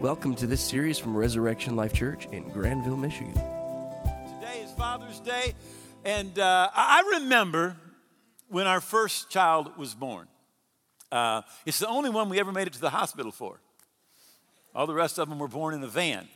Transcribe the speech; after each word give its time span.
Welcome 0.00 0.36
to 0.36 0.46
this 0.46 0.60
series 0.60 0.96
from 0.96 1.16
Resurrection 1.16 1.74
Life 1.74 1.92
Church 1.92 2.28
in 2.30 2.48
Grandville, 2.50 2.96
Michigan. 2.96 3.32
Today 3.32 4.60
is 4.62 4.70
Father's 4.70 5.18
Day, 5.18 5.54
and 6.04 6.38
uh, 6.38 6.70
I 6.72 7.18
remember 7.18 7.74
when 8.48 8.68
our 8.68 8.80
first 8.80 9.28
child 9.28 9.76
was 9.76 9.94
born. 9.94 10.28
Uh, 11.10 11.42
it's 11.66 11.80
the 11.80 11.88
only 11.88 12.10
one 12.10 12.28
we 12.28 12.38
ever 12.38 12.52
made 12.52 12.68
it 12.68 12.74
to 12.74 12.80
the 12.80 12.90
hospital 12.90 13.32
for. 13.32 13.58
All 14.72 14.86
the 14.86 14.94
rest 14.94 15.18
of 15.18 15.28
them 15.28 15.40
were 15.40 15.48
born 15.48 15.74
in 15.74 15.82
a 15.82 15.88
van. 15.88 16.28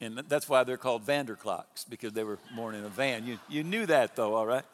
And 0.00 0.18
that's 0.28 0.48
why 0.48 0.62
they're 0.62 0.76
called 0.76 1.02
Vander 1.02 1.34
Kloks, 1.34 1.84
because 1.88 2.12
they 2.12 2.22
were 2.22 2.38
born 2.54 2.76
in 2.76 2.84
a 2.84 2.88
van. 2.88 3.26
You, 3.26 3.38
you 3.48 3.64
knew 3.64 3.86
that, 3.86 4.14
though, 4.14 4.36
all 4.36 4.46
right? 4.46 4.64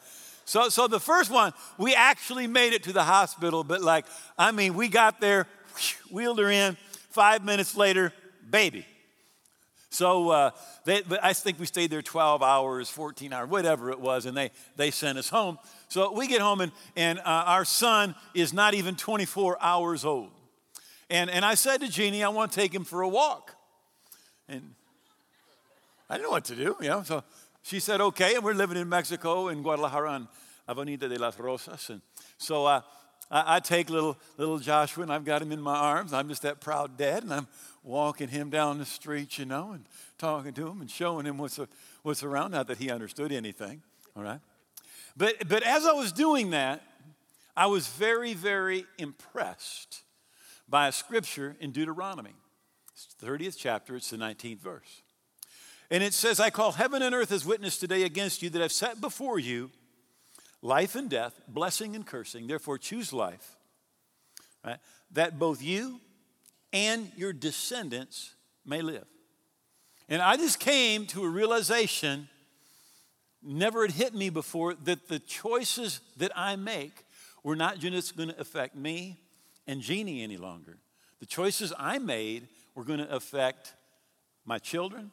So, 0.45 0.68
so 0.68 0.89
the 0.89 1.00
first 1.00 1.30
one, 1.30 1.55
we 1.79 1.95
actually 1.95 2.46
made 2.46 2.75
it 2.75 2.82
to 2.82 2.93
the 2.93 3.05
hospital, 3.05 3.64
but 3.64 3.80
like, 3.80 4.05
I 4.37 4.52
mean, 4.52 4.75
we 4.75 4.89
got 4.89 5.23
there, 5.23 5.46
wheeled 6.11 6.39
her 6.39 6.50
in, 6.50 6.77
five 7.11 7.45
minutes 7.45 7.77
later, 7.77 8.13
baby. 8.49 8.87
So 9.91 10.30
uh, 10.30 10.51
they, 10.84 11.03
I 11.21 11.33
think 11.33 11.59
we 11.59 11.67
stayed 11.67 11.91
there 11.91 12.01
12 12.01 12.43
hours, 12.43 12.89
14 12.89 13.33
hours, 13.33 13.51
whatever 13.51 13.91
it 13.91 14.01
was, 14.01 14.25
and 14.25 14.37
they, 14.37 14.53
they 14.77 14.93
sent 14.93 15.19
us 15.19 15.29
home. 15.29 15.59
So 15.89 16.12
we 16.12 16.29
get 16.29 16.41
home, 16.41 16.61
and, 16.61 16.73
and 16.95 17.19
uh, 17.19 17.23
our 17.25 17.65
son 17.65 18.15
is 18.33 18.53
not 18.53 18.75
even 18.75 18.95
24 18.95 19.59
hours 19.61 20.05
old. 20.05 20.31
And, 21.11 21.29
and 21.29 21.45
I 21.45 21.55
said 21.55 21.81
to 21.81 21.89
Jeannie, 21.89 22.23
I 22.23 22.29
want 22.29 22.53
to 22.53 22.61
take 22.61 22.73
him 22.73 22.84
for 22.84 23.03
a 23.03 23.09
walk. 23.09 23.56
And 24.48 24.75
I 26.09 26.15
didn't 26.15 26.25
know 26.27 26.31
what 26.31 26.45
to 26.47 26.55
do, 26.55 26.77
you 26.81 26.89
know. 26.89 27.03
So 27.03 27.25
she 27.62 27.81
said, 27.81 28.01
okay. 28.01 28.37
And 28.37 28.45
we're 28.45 28.55
living 28.55 28.77
in 28.77 28.89
Mexico, 28.89 29.48
in 29.48 29.61
Guadalajara, 29.61 30.29
Avenida 30.69 31.09
de 31.09 31.19
las 31.19 31.37
Rosas. 31.37 31.91
And 31.91 32.01
so 32.39 32.65
uh, 32.67 32.83
I, 33.30 33.57
I, 33.57 33.61
take 33.61 33.91
little, 33.91 34.19
little 34.37 34.59
Joshua, 34.59 35.02
and 35.02 35.12
I've 35.12 35.25
got 35.25 35.41
him 35.41 35.52
in 35.52 35.61
my 35.61 35.77
arms. 35.77 36.12
I'm 36.12 36.29
just 36.29 36.43
that 36.43 36.61
proud 36.61 36.97
dad, 36.97 37.23
and 37.23 37.33
I'm 37.33 37.48
walking 37.83 38.29
him 38.29 38.51
down 38.51 38.79
the 38.79 38.84
street, 38.84 39.39
you 39.39 39.45
know, 39.45 39.73
and 39.73 39.84
talking 40.19 40.53
to 40.55 40.66
him 40.66 40.80
and 40.80 40.91
showing 40.91 41.27
him 41.27 41.39
what's, 41.39 41.58
what's 42.03 42.23
around. 42.23 42.53
Not 42.53 42.67
that 42.67 42.78
he 42.78 42.91
understood 42.91 43.33
anything, 43.33 43.83
all 44.17 44.23
right? 44.23 44.41
But, 45.17 45.48
but 45.48 45.62
as 45.62 45.86
I 45.86 45.92
was 45.92 46.12
doing 46.12 46.51
that, 46.51 46.83
I 47.56 47.67
was 47.67 47.89
very, 47.89 48.34
very 48.34 48.86
impressed 48.98 50.03
by 50.69 50.89
a 50.89 50.92
scripture 50.92 51.56
in 51.61 51.73
Deuteronomy. 51.73 52.34
It's 52.92 53.06
the 53.14 53.27
30th 53.27 53.56
chapter, 53.58 53.97
it's 53.97 54.11
the 54.11 54.17
19th 54.17 54.61
verse. 54.61 55.03
And 55.91 56.05
it 56.05 56.14
says, 56.14 56.39
I 56.39 56.51
call 56.51 56.73
heaven 56.73 57.03
and 57.03 57.14
earth 57.14 57.33
as 57.33 57.45
witness 57.45 57.77
today 57.77 58.05
against 58.05 58.42
you 58.42 58.51
that 58.51 58.62
I've 58.62 58.73
set 58.73 59.01
before 59.01 59.39
you 59.39 59.70
life 60.62 60.94
and 60.94 61.08
death, 61.08 61.41
blessing 61.48 61.94
and 61.94 62.06
cursing. 62.06 62.47
Therefore, 62.47 62.78
choose 62.78 63.12
life, 63.12 63.56
right? 64.64 64.78
that 65.12 65.39
both 65.39 65.62
you 65.62 66.00
and 66.72 67.11
your 67.17 67.33
descendants 67.33 68.34
may 68.64 68.83
live. 68.83 69.06
And 70.08 70.20
I 70.20 70.36
just 70.36 70.61
came 70.61 71.06
to 71.06 71.25
a 71.25 71.28
realization 71.28 72.28
never 73.42 73.83
had 73.83 73.92
hit 73.92 74.14
me 74.14 74.28
before 74.28 74.75
that 74.75 75.08
the 75.08 75.19
choices 75.19 76.00
that 76.19 76.33
I 76.36 76.56
make 76.56 77.05
were 77.42 77.56
not 77.56 77.78
just 77.78 78.17
going 78.17 78.28
to 78.28 78.41
affect 78.41 78.77
me 78.77 79.19
and 79.67 79.80
Jeannie 79.80 80.22
any 80.22 80.36
longer. 80.36 80.77
The 81.20 81.27
choices 81.27 81.72
I 81.78 81.98
made 81.98 82.48
were 82.74 82.84
going 82.84 82.98
to 82.98 83.14
affect 83.14 83.74
my 84.45 84.58
children 84.58 85.11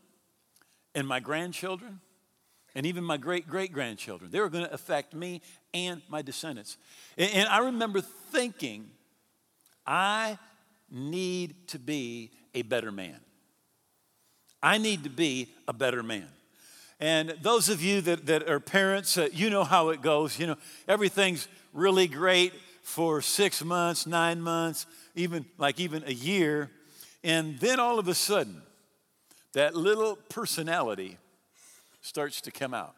and 0.93 1.07
my 1.07 1.19
grandchildren 1.19 2.01
and 2.77 2.85
even 2.85 3.03
my 3.03 3.17
great 3.17 3.49
great 3.49 3.73
grandchildren. 3.73 4.29
They 4.29 4.39
were 4.39 4.49
going 4.49 4.63
to 4.63 4.73
affect 4.73 5.15
me 5.15 5.41
and 5.73 5.99
my 6.09 6.21
descendants. 6.21 6.77
And, 7.17 7.49
I 7.49 7.57
remember 7.57 8.01
thinking, 8.01 8.85
I 9.85 10.37
need 10.91 11.67
to 11.69 11.79
be 11.79 12.29
a 12.53 12.61
better 12.61 12.91
man. 12.91 13.19
I 14.61 14.77
need 14.77 15.03
to 15.05 15.09
be 15.09 15.49
a 15.67 15.73
better 15.73 16.03
man. 16.03 16.27
And 16.99 17.33
those 17.41 17.67
of 17.69 17.81
you 17.81 17.99
that, 18.01 18.27
that 18.27 18.47
are 18.47 18.59
parents, 18.59 19.17
uh, 19.17 19.27
you 19.33 19.49
know 19.49 19.63
how 19.63 19.89
it 19.89 20.03
goes. 20.03 20.37
You 20.37 20.45
know, 20.47 20.57
everything's 20.87 21.47
really 21.73 22.07
great 22.07 22.53
for 22.83 23.23
six 23.23 23.63
months, 23.63 24.05
nine 24.05 24.39
months, 24.39 24.85
even 25.15 25.45
like 25.57 25.79
even 25.79 26.03
a 26.05 26.13
year. 26.13 26.69
And 27.23 27.57
then 27.59 27.79
all 27.79 27.97
of 27.97 28.07
a 28.07 28.13
sudden, 28.13 28.61
that 29.53 29.75
little 29.75 30.15
personality 30.29 31.17
starts 32.07 32.41
to 32.41 32.51
come 32.51 32.73
out. 32.73 32.95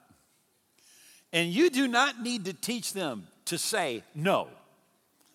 And 1.34 1.50
you 1.50 1.70
do 1.70 1.88
not 1.88 2.22
need 2.22 2.46
to 2.46 2.53
teach 2.53 2.94
them 2.94 3.28
to 3.46 3.58
say 3.58 4.03
no. 4.16 4.47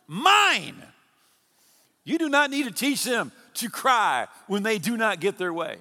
Mine. 0.06 0.82
You 2.04 2.18
do 2.18 2.28
not 2.28 2.50
need 2.50 2.64
to 2.64 2.70
teach 2.70 3.04
them 3.04 3.32
to 3.54 3.70
cry 3.70 4.26
when 4.46 4.62
they 4.62 4.78
do 4.78 4.96
not 4.96 5.20
get 5.20 5.38
their 5.38 5.52
way. 5.52 5.78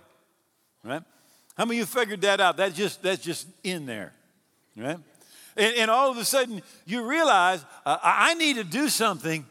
Right? 0.83 1.01
How 1.57 1.65
many 1.65 1.79
of 1.79 1.87
you 1.87 1.99
figured 1.99 2.21
that 2.21 2.39
out? 2.41 2.57
That's 2.57 2.75
just, 2.75 3.01
that's 3.03 3.21
just 3.21 3.47
in 3.63 3.85
there, 3.85 4.11
right? 4.75 4.97
And, 5.55 5.75
and 5.77 5.91
all 5.91 6.09
of 6.09 6.17
a 6.17 6.25
sudden, 6.25 6.61
you 6.85 7.07
realize 7.07 7.63
uh, 7.85 7.97
I 8.01 8.33
need 8.33 8.55
to 8.55 8.63
do 8.63 8.89
something 8.89 9.45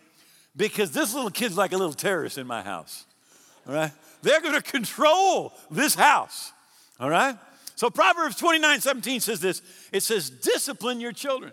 because 0.57 0.91
this 0.91 1.15
little 1.15 1.31
kid's 1.31 1.57
like 1.57 1.73
a 1.73 1.77
little 1.77 1.95
terrorist 1.95 2.39
in 2.39 2.47
my 2.47 2.63
house, 2.63 3.05
all 3.67 3.75
right? 3.75 3.93
They're 4.23 4.41
going 4.41 4.55
to 4.55 4.63
control 4.63 5.53
this 5.71 5.95
house, 5.95 6.53
all 6.99 7.09
right? 7.09 7.37
So 7.75 7.91
Proverbs 7.91 8.37
29 8.37 8.81
17 8.81 9.21
says 9.21 9.41
this 9.41 9.63
it 9.93 10.03
says, 10.03 10.31
Discipline 10.31 11.01
your 11.01 11.13
children, 11.13 11.53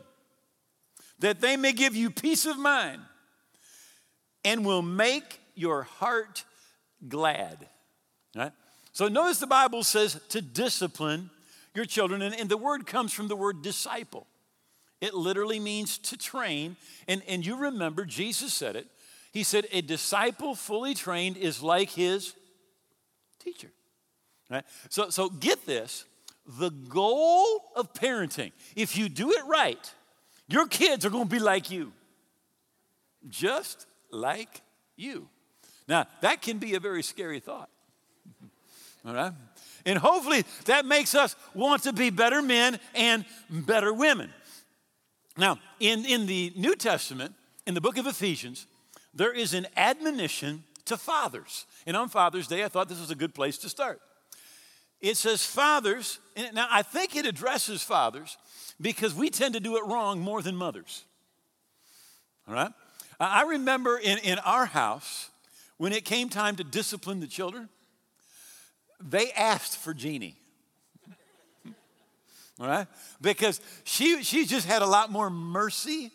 that 1.20 1.42
they 1.42 1.58
may 1.58 1.74
give 1.74 1.96
you 1.96 2.10
peace 2.10 2.46
of 2.46 2.58
mind 2.58 3.02
and 4.44 4.66
will 4.66 4.82
make 4.82 5.40
your 5.56 5.84
heart 5.84 6.44
glad. 7.08 7.68
Right? 8.36 8.52
So 8.94 9.08
notice 9.08 9.40
the 9.40 9.48
Bible 9.48 9.84
says 9.84 10.20
to 10.30 10.42
discipline 10.42 11.30
your 11.76 11.86
children, 11.86 12.22
and, 12.22 12.36
and, 12.36 12.50
the 12.50 12.58
word 12.58 12.86
comes 12.86 13.14
from 13.14 13.28
the 13.28 13.36
word 13.36 13.62
disciple. 13.62 14.28
It 15.02 15.14
literally 15.14 15.60
means 15.60 15.98
to 16.00 16.18
train. 16.18 16.76
And, 17.08 17.22
and 17.28 17.46
you 17.46 17.56
remember, 17.56 18.06
Jesus 18.06 18.54
said 18.54 18.76
it. 18.76 18.88
He 19.32 19.44
said, 19.44 19.68
A 19.72 19.82
disciple 19.82 20.56
fully 20.56 20.94
trained 20.94 21.38
is 21.38 21.62
like 21.62 21.92
his 21.92 22.34
teacher. 23.40 23.70
Right? 24.50 24.66
So, 24.90 25.10
so 25.10 25.30
get 25.30 25.66
this 25.66 26.06
the 26.58 26.72
goal 26.72 27.62
of 27.76 27.94
parenting, 27.94 28.52
if 28.76 28.98
you 28.98 29.08
do 29.08 29.32
it 29.32 29.46
right, 29.46 29.94
your 30.48 30.68
kids 30.68 31.06
are 31.06 31.12
going 31.12 31.26
to 31.26 31.30
be 31.30 31.40
like 31.40 31.70
you. 31.70 31.94
Just 33.28 33.86
like 34.12 34.62
you. 34.96 35.28
Now, 35.88 36.08
that 36.22 36.42
can 36.42 36.58
be 36.58 36.74
a 36.74 36.80
very 36.80 37.04
scary 37.04 37.40
thought. 37.40 37.70
All 39.06 39.14
right? 39.14 39.34
And 39.86 40.00
hopefully 40.00 40.44
that 40.66 40.86
makes 40.86 41.14
us 41.14 41.36
want 41.54 41.84
to 41.84 41.94
be 41.94 42.10
better 42.10 42.42
men 42.42 42.80
and 42.96 43.26
better 43.50 43.94
women. 43.94 44.32
Now, 45.38 45.60
in, 45.80 46.04
in 46.06 46.26
the 46.26 46.52
New 46.56 46.76
Testament, 46.76 47.36
in 47.68 47.76
the 47.76 47.82
book 47.82 47.98
of 47.98 48.08
Ephesians, 48.08 48.66
there 49.14 49.32
is 49.32 49.54
an 49.54 49.68
admonition 49.78 50.64
to 50.86 50.98
fathers. 50.98 51.66
And 51.86 51.96
on 51.96 52.10
Father's 52.10 52.48
Day, 52.48 52.64
I 52.64 52.68
thought 52.68 52.90
this 52.90 53.00
was 53.00 53.12
a 53.12 53.16
good 53.16 53.36
place 53.36 53.58
to 53.60 53.70
start. 53.70 54.02
It 55.02 55.18
says, 55.18 55.46
Fathers, 55.46 56.20
now 56.54 56.68
I 56.70 56.82
think 56.82 57.16
it 57.16 57.26
addresses 57.26 57.82
fathers 57.82 58.38
because 58.82 59.14
we 59.14 59.30
tend 59.30 59.54
to 59.54 59.60
do 59.60 59.78
it 59.78 59.86
wrong 59.86 60.20
more 60.20 60.42
than 60.42 60.56
mothers. 60.56 61.06
All 62.48 62.54
right? 62.54 62.72
I 63.20 63.44
remember 63.44 63.98
in, 63.98 64.18
in 64.20 64.40
our 64.40 64.66
house, 64.66 65.30
when 65.78 65.94
it 65.94 66.06
came 66.06 66.30
time 66.30 66.56
to 66.58 66.64
discipline 66.64 67.20
the 67.20 67.28
children, 67.28 67.70
they 69.02 69.32
asked 69.32 69.78
for 69.78 69.94
Jeannie. 69.94 70.36
All 72.60 72.68
right? 72.68 72.88
Because 73.22 73.62
she, 73.86 74.24
she 74.24 74.46
just 74.46 74.68
had 74.68 74.82
a 74.82 74.86
lot 74.86 75.12
more 75.12 75.30
mercy 75.30 76.12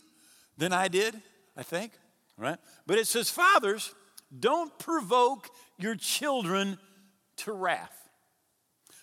than 0.59 0.72
I 0.72 0.89
did, 0.89 1.15
I 1.56 1.62
think. 1.62 1.93
All 2.39 2.45
right? 2.45 2.59
But 2.87 2.99
it 2.99 3.06
says, 3.06 3.31
Fathers, 3.31 3.95
don't 4.39 4.77
provoke 4.78 5.49
your 5.78 5.95
children 5.95 6.78
to 7.39 7.53
wrath, 7.53 8.03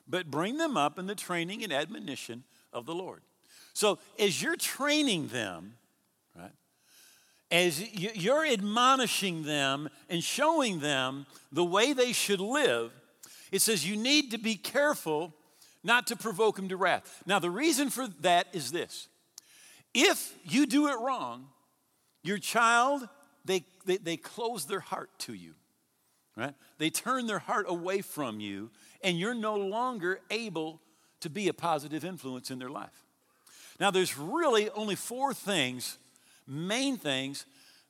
but 0.08 0.30
bring 0.30 0.58
them 0.58 0.78
up 0.78 1.00
in 1.00 1.08
the 1.08 1.16
training 1.16 1.64
and 1.64 1.72
admonition 1.72 2.44
of 2.74 2.86
the 2.86 2.94
Lord. 2.94 3.22
So 3.74 4.00
as 4.20 4.42
you're 4.42 4.56
training 4.56 5.28
them, 5.28 5.74
right, 6.36 6.52
as 7.50 7.82
you're 7.94 8.46
admonishing 8.46 9.44
them 9.44 9.90
and 10.10 10.24
showing 10.24 10.80
them 10.80 11.26
the 11.52 11.64
way 11.64 11.94
they 11.94 12.12
should 12.12 12.40
live, 12.40 12.92
it 13.52 13.62
says 13.62 13.88
you 13.88 13.98
need 13.98 14.32
to 14.32 14.38
be 14.38 14.56
careful 14.56 15.34
not 15.84 16.08
to 16.08 16.16
provoke 16.16 16.56
them 16.56 16.70
to 16.70 16.78
wrath. 16.78 17.24
Now, 17.26 17.40
the 17.40 17.50
reason 17.50 17.90
for 17.90 18.08
that 18.22 18.48
is 18.54 18.72
this 18.72 19.08
if 19.94 20.34
you 20.44 20.66
do 20.66 20.88
it 20.88 21.00
wrong, 21.00 21.48
your 22.24 22.38
child, 22.38 23.08
they, 23.46 23.66
they, 23.86 23.98
they 23.98 24.18
close 24.18 24.66
their 24.66 24.80
heart 24.80 25.10
to 25.20 25.34
you, 25.34 25.54
right? 26.38 26.54
They 26.78 26.90
turn 26.90 27.28
their 27.28 27.40
heart 27.40 27.66
away 27.68 28.02
from 28.02 28.40
you, 28.40 28.70
and 29.04 29.20
you're 29.20 29.34
no 29.34 29.56
longer 29.56 30.20
able 30.30 30.82
to 31.22 31.30
be 31.30 31.48
a 31.48 31.54
positive 31.54 32.04
influence 32.04 32.52
in 32.52 32.60
their 32.60 32.70
life. 32.70 33.06
Now, 33.80 33.92
there's 33.92 34.18
really 34.18 34.70
only 34.72 34.96
four 34.96 35.34
things, 35.34 35.98
main 36.48 36.98
things, 36.98 37.46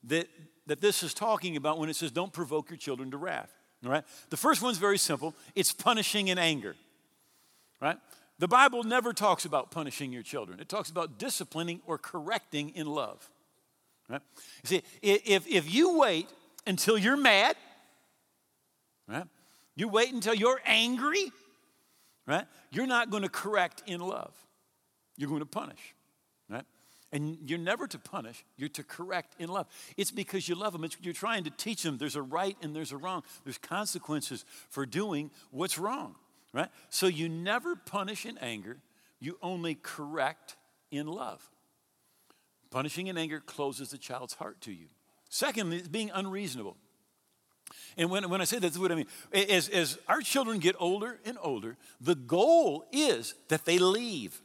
that, 0.05 0.27
that 0.67 0.81
this 0.81 1.03
is 1.03 1.13
talking 1.13 1.55
about 1.55 1.77
when 1.77 1.89
it 1.89 1.95
says 1.95 2.11
don't 2.11 2.31
provoke 2.31 2.69
your 2.69 2.77
children 2.77 3.11
to 3.11 3.17
wrath. 3.17 3.51
All 3.85 3.91
right? 3.91 4.03
The 4.29 4.37
first 4.37 4.61
one's 4.61 4.77
very 4.77 4.97
simple 4.97 5.35
it's 5.55 5.71
punishing 5.71 6.27
in 6.27 6.37
anger. 6.37 6.75
Right? 7.81 7.97
The 8.39 8.47
Bible 8.47 8.83
never 8.83 9.13
talks 9.13 9.45
about 9.45 9.71
punishing 9.71 10.11
your 10.11 10.23
children, 10.23 10.59
it 10.59 10.69
talks 10.69 10.89
about 10.89 11.17
disciplining 11.17 11.81
or 11.85 11.97
correcting 11.97 12.69
in 12.69 12.87
love. 12.87 13.29
Right? 14.09 14.21
You 14.63 14.67
see, 14.67 14.83
if, 15.01 15.47
if 15.47 15.73
you 15.73 15.97
wait 15.97 16.27
until 16.67 16.97
you're 16.97 17.17
mad, 17.17 17.55
right? 19.07 19.25
You 19.75 19.88
wait 19.88 20.13
until 20.13 20.33
you're 20.33 20.62
angry, 20.65 21.31
right? 22.27 22.45
You're 22.71 22.88
not 22.88 23.09
going 23.09 23.23
to 23.23 23.29
correct 23.29 23.83
in 23.85 24.01
love. 24.01 24.33
You're 25.18 25.29
going 25.29 25.41
to 25.41 25.45
punish, 25.45 25.95
right? 26.50 26.65
And 27.12 27.38
you're 27.45 27.59
never 27.59 27.88
to 27.88 28.00
punish, 28.00 28.44
you're 28.57 28.69
to 28.69 28.83
correct 28.83 29.35
in 29.39 29.50
love. 29.50 29.68
It's 29.97 30.12
because 30.12 30.47
you 30.47 30.56
love 30.56 30.73
them. 30.73 30.83
It's, 30.83 30.97
you're 31.01 31.13
trying 31.13 31.44
to 31.44 31.50
teach 31.50 31.83
them 31.83 31.97
there's 31.97 32.15
a 32.15 32.21
right 32.21 32.56
and 32.62 32.75
there's 32.75 32.91
a 32.91 32.97
wrong. 32.97 33.23
There's 33.44 33.57
consequences 33.57 34.45
for 34.69 34.85
doing 34.85 35.31
what's 35.51 35.77
wrong, 35.77 36.15
right? 36.53 36.69
So 36.89 37.07
you 37.07 37.27
never 37.27 37.75
punish 37.75 38.25
in 38.25 38.38
anger, 38.38 38.77
you 39.19 39.38
only 39.41 39.75
correct 39.75 40.56
in 40.89 41.07
love. 41.07 41.47
Punishing 42.71 43.07
in 43.07 43.17
anger 43.17 43.41
closes 43.41 43.89
the 43.89 43.97
child's 43.97 44.33
heart 44.33 44.62
to 44.62 44.71
you. 44.71 44.88
Secondly, 45.29 45.83
being 45.89 46.12
unreasonable. 46.13 46.77
And 47.97 48.09
when, 48.09 48.29
when 48.29 48.41
I 48.41 48.45
say 48.45 48.59
that's 48.59 48.77
what 48.77 48.91
I 48.91 48.95
mean. 48.95 49.07
As, 49.33 49.69
as 49.69 49.97
our 50.07 50.21
children 50.21 50.59
get 50.59 50.75
older 50.79 51.19
and 51.25 51.38
older, 51.41 51.77
the 52.00 52.15
goal 52.15 52.85
is 52.91 53.35
that 53.50 53.65
they 53.65 53.79
leave. 53.79 54.39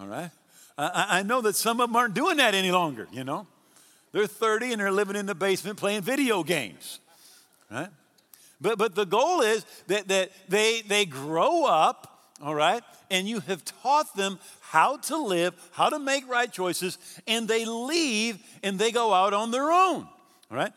All 0.00 0.06
right? 0.06 0.30
I, 0.76 1.18
I 1.18 1.22
know 1.22 1.40
that 1.40 1.56
some 1.56 1.80
of 1.80 1.88
them 1.88 1.96
aren't 1.96 2.14
doing 2.14 2.36
that 2.36 2.54
any 2.54 2.70
longer, 2.70 3.08
you 3.12 3.24
know? 3.24 3.46
They're 4.12 4.26
30 4.26 4.72
and 4.72 4.80
they're 4.80 4.92
living 4.92 5.16
in 5.16 5.26
the 5.26 5.34
basement 5.34 5.76
playing 5.76 6.02
video 6.02 6.42
games, 6.42 7.00
right? 7.70 7.88
But, 8.60 8.78
but 8.78 8.94
the 8.94 9.04
goal 9.04 9.42
is 9.42 9.64
that, 9.88 10.08
that 10.08 10.30
they, 10.48 10.82
they 10.82 11.04
grow 11.04 11.64
up, 11.64 12.32
all 12.42 12.54
right, 12.54 12.82
and 13.10 13.28
you 13.28 13.40
have 13.40 13.64
taught 13.64 14.16
them 14.16 14.38
how 14.60 14.96
to 14.96 15.16
live, 15.16 15.54
how 15.72 15.88
to 15.88 15.98
make 15.98 16.28
right 16.28 16.50
choices, 16.50 16.98
and 17.26 17.46
they 17.46 17.64
leave 17.64 18.38
and 18.62 18.78
they 18.78 18.90
go 18.90 19.12
out 19.12 19.34
on 19.34 19.50
their 19.50 19.70
own, 19.70 20.08
all 20.50 20.56
right? 20.56 20.72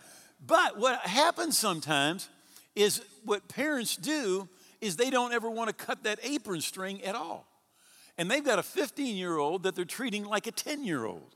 But 0.45 0.77
what 0.77 0.99
happens 1.01 1.57
sometimes 1.57 2.29
is 2.75 3.01
what 3.25 3.47
parents 3.47 3.95
do 3.95 4.47
is 4.79 4.95
they 4.95 5.09
don't 5.09 5.33
ever 5.33 5.49
want 5.49 5.69
to 5.69 5.85
cut 5.85 6.03
that 6.03 6.19
apron 6.23 6.61
string 6.61 7.03
at 7.03 7.15
all. 7.15 7.47
And 8.17 8.29
they've 8.29 8.43
got 8.43 8.59
a 8.59 8.63
15 8.63 9.15
year 9.15 9.37
old 9.37 9.63
that 9.63 9.75
they're 9.75 9.85
treating 9.85 10.25
like 10.25 10.47
a 10.47 10.51
10 10.51 10.83
year 10.83 11.05
old. 11.05 11.35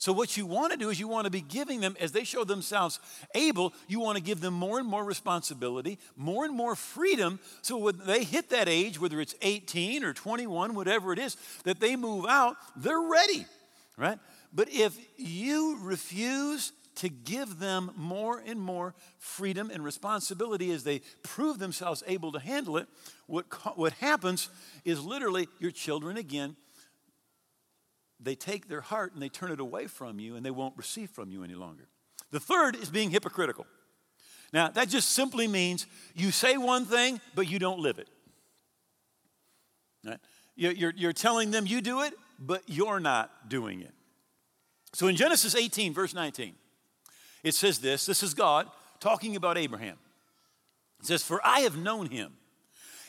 So, 0.00 0.12
what 0.12 0.36
you 0.36 0.46
want 0.46 0.70
to 0.72 0.78
do 0.78 0.90
is 0.90 1.00
you 1.00 1.08
want 1.08 1.24
to 1.24 1.30
be 1.30 1.40
giving 1.40 1.80
them, 1.80 1.96
as 1.98 2.12
they 2.12 2.22
show 2.22 2.44
themselves 2.44 3.00
able, 3.34 3.72
you 3.88 3.98
want 3.98 4.16
to 4.16 4.22
give 4.22 4.40
them 4.40 4.54
more 4.54 4.78
and 4.78 4.86
more 4.86 5.04
responsibility, 5.04 5.98
more 6.14 6.44
and 6.44 6.54
more 6.54 6.76
freedom. 6.76 7.40
So, 7.62 7.76
when 7.78 7.98
they 8.06 8.22
hit 8.22 8.50
that 8.50 8.68
age, 8.68 9.00
whether 9.00 9.20
it's 9.20 9.34
18 9.42 10.04
or 10.04 10.12
21, 10.12 10.74
whatever 10.74 11.12
it 11.12 11.18
is, 11.18 11.36
that 11.64 11.80
they 11.80 11.96
move 11.96 12.26
out, 12.26 12.54
they're 12.76 13.00
ready, 13.00 13.44
right? 13.96 14.20
But 14.52 14.68
if 14.70 14.96
you 15.16 15.78
refuse 15.82 16.70
to 16.98 17.08
give 17.08 17.60
them 17.60 17.92
more 17.96 18.42
and 18.44 18.60
more 18.60 18.94
freedom 19.18 19.70
and 19.72 19.84
responsibility 19.84 20.72
as 20.72 20.82
they 20.82 21.00
prove 21.22 21.58
themselves 21.58 22.02
able 22.06 22.32
to 22.32 22.40
handle 22.40 22.76
it, 22.76 22.88
what, 23.26 23.46
what 23.76 23.92
happens 23.94 24.48
is 24.84 25.04
literally 25.04 25.48
your 25.60 25.70
children 25.70 26.16
again, 26.16 26.56
they 28.18 28.34
take 28.34 28.68
their 28.68 28.80
heart 28.80 29.12
and 29.12 29.22
they 29.22 29.28
turn 29.28 29.52
it 29.52 29.60
away 29.60 29.86
from 29.86 30.18
you 30.18 30.34
and 30.34 30.44
they 30.44 30.50
won't 30.50 30.76
receive 30.76 31.10
from 31.10 31.30
you 31.30 31.44
any 31.44 31.54
longer. 31.54 31.88
The 32.32 32.40
third 32.40 32.74
is 32.74 32.90
being 32.90 33.10
hypocritical. 33.10 33.66
Now, 34.52 34.68
that 34.70 34.88
just 34.88 35.10
simply 35.12 35.46
means 35.46 35.86
you 36.16 36.32
say 36.32 36.56
one 36.56 36.84
thing, 36.84 37.20
but 37.36 37.48
you 37.48 37.60
don't 37.60 37.78
live 37.78 38.00
it. 38.00 38.08
Right? 40.04 40.18
You're, 40.56 40.92
you're 40.96 41.12
telling 41.12 41.52
them 41.52 41.64
you 41.64 41.80
do 41.80 42.02
it, 42.02 42.12
but 42.40 42.62
you're 42.66 42.98
not 42.98 43.48
doing 43.48 43.82
it. 43.82 43.92
So 44.94 45.06
in 45.06 45.14
Genesis 45.14 45.54
18, 45.54 45.94
verse 45.94 46.12
19, 46.12 46.54
it 47.42 47.54
says 47.54 47.78
this 47.78 48.06
this 48.06 48.22
is 48.22 48.34
God 48.34 48.68
talking 49.00 49.36
about 49.36 49.58
Abraham. 49.58 49.96
It 51.00 51.06
says, 51.06 51.22
For 51.22 51.40
I 51.44 51.60
have 51.60 51.76
known 51.76 52.06
him 52.06 52.32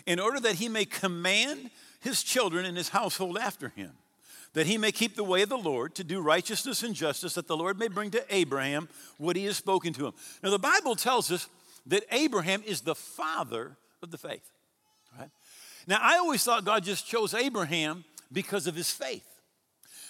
in 0.06 0.20
order 0.20 0.40
that 0.40 0.56
he 0.56 0.70
may 0.70 0.86
command 0.86 1.72
his 2.00 2.24
children 2.24 2.66
and 2.66 2.78
his 2.78 2.90
household 2.90 3.38
after 3.38 3.70
him, 3.70 3.92
that 4.54 4.68
he 4.68 4.78
may 4.78 4.92
keep 4.92 5.16
the 5.16 5.24
way 5.24 5.42
of 5.42 5.50
the 5.50 5.58
Lord 5.58 5.96
to 5.96 6.04
do 6.04 6.22
righteousness 6.22 6.84
and 6.84 6.96
justice, 6.96 7.34
that 7.34 7.48
the 7.48 7.58
Lord 7.58 7.78
may 7.80 7.88
bring 7.88 8.12
to 8.12 8.24
Abraham 8.30 8.88
what 9.18 9.36
he 9.36 9.46
has 9.46 9.58
spoken 9.58 9.94
to 9.94 10.08
him. 10.08 10.14
Now, 10.44 10.50
the 10.50 10.60
Bible 10.60 10.96
tells 10.96 11.32
us 11.32 11.48
that 11.86 12.04
Abraham 12.12 12.64
is 12.66 12.82
the 12.82 12.96
father 12.96 13.78
of 14.02 14.12
the 14.12 14.18
faith. 14.18 14.50
Right? 15.18 15.30
Now, 15.88 16.00
I 16.02 16.18
always 16.18 16.44
thought 16.44 16.66
God 16.66 16.84
just 16.84 17.08
chose 17.08 17.34
Abraham 17.34 18.06
because 18.32 18.68
of 18.68 18.76
his 18.76 18.92
faith. 18.92 19.26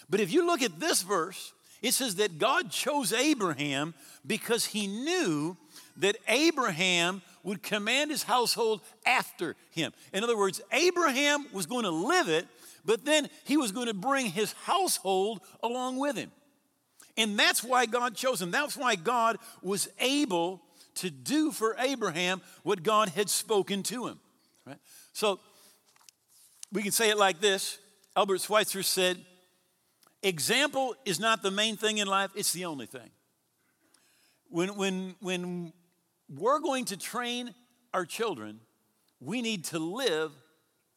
But 0.10 0.20
if 0.20 0.34
you 0.34 0.46
look 0.46 0.62
at 0.62 0.80
this 0.80 1.02
verse, 1.02 1.54
it 1.82 1.94
says 1.94 2.16
that 2.16 2.38
God 2.38 2.72
chose 2.72 3.14
Abraham 3.14 3.94
because 4.26 4.66
he 4.66 4.88
knew 4.88 5.56
that 5.98 6.18
Abraham 6.28 7.22
would 7.44 7.64
command 7.64 8.12
his 8.12 8.24
household 8.24 8.82
after 9.06 9.56
him. 9.72 9.94
In 10.14 10.24
other 10.24 10.38
words, 10.38 10.62
Abraham 10.72 11.46
was 11.54 11.66
going 11.66 11.84
to 11.84 11.90
live 11.90 12.28
it, 12.28 12.48
but 12.86 13.06
then 13.06 13.30
he 13.46 13.58
was 13.58 13.72
going 13.72 13.88
to 13.88 13.94
bring 13.94 14.28
his 14.28 14.54
household 14.64 15.42
along 15.64 15.98
with 15.98 16.16
him. 16.16 16.32
And 17.18 17.38
that's 17.38 17.64
why 17.64 17.86
God 17.86 18.16
chose 18.16 18.42
him. 18.42 18.52
That's 18.52 18.78
why 18.78 18.96
God 18.96 19.38
was 19.62 19.90
able 20.00 20.62
to 20.96 21.10
do 21.10 21.52
for 21.52 21.76
Abraham 21.80 22.42
what 22.64 22.84
God 22.84 23.10
had 23.10 23.30
spoken 23.30 23.84
to 23.84 24.08
him. 24.08 24.20
Right? 24.66 24.78
So 25.14 25.40
we 26.72 26.82
can 26.82 26.92
say 26.92 27.10
it 27.10 27.18
like 27.18 27.40
this 27.40 27.80
Albert 28.16 28.42
Schweitzer 28.42 28.84
said, 28.84 29.18
Example 30.22 30.96
is 31.06 31.20
not 31.20 31.42
the 31.42 31.52
main 31.52 31.78
thing 31.78 31.98
in 31.98 32.08
life, 32.08 32.32
it's 32.36 32.52
the 32.52 32.66
only 32.66 32.86
thing. 32.86 33.10
When, 34.50 34.76
when, 34.76 35.16
when 35.22 35.74
we're 36.28 36.60
going 36.60 36.86
to 36.86 36.98
train 36.98 37.54
our 37.94 38.06
children, 38.06 38.60
we 39.20 39.42
need 39.42 39.66
to 39.66 39.80
live 39.80 40.32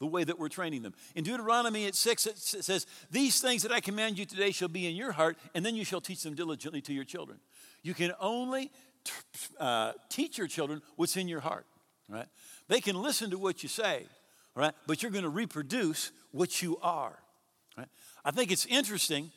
the 0.02 0.06
way 0.06 0.24
that 0.24 0.36
we're 0.36 0.48
training 0.48 0.82
them. 0.82 0.94
In 1.14 1.22
Deuteronomy 1.22 1.86
at 1.86 1.94
6, 1.94 2.26
it 2.26 2.38
says, 2.38 2.86
These 3.12 3.40
things 3.40 3.62
that 3.62 3.70
I 3.70 3.78
command 3.78 4.18
you 4.18 4.24
today 4.24 4.50
shall 4.50 4.68
be 4.68 4.86
in 4.88 4.96
your 4.96 5.12
heart, 5.12 5.38
and 5.54 5.64
then 5.64 5.76
you 5.76 5.84
shall 5.84 6.00
teach 6.00 6.22
them 6.24 6.34
diligently 6.34 6.80
to 6.82 6.92
your 6.92 7.04
children. 7.04 7.38
You 7.84 7.94
can 7.94 8.12
only 8.20 8.72
t- 9.04 9.12
uh, 9.60 9.92
teach 10.08 10.38
your 10.38 10.48
children 10.48 10.82
what's 10.96 11.16
in 11.16 11.28
your 11.28 11.38
heart, 11.38 11.66
right? 12.08 12.26
They 12.66 12.80
can 12.80 13.00
listen 13.00 13.30
to 13.30 13.38
what 13.38 13.62
you 13.62 13.68
say, 13.68 14.06
right? 14.56 14.72
But 14.88 15.02
you're 15.02 15.12
going 15.12 15.22
to 15.22 15.30
reproduce 15.30 16.10
what 16.32 16.62
you 16.62 16.78
are, 16.82 17.16
right? 17.76 17.88
I 18.24 18.30
think 18.30 18.50
it's 18.50 18.66
interesting 18.66 19.30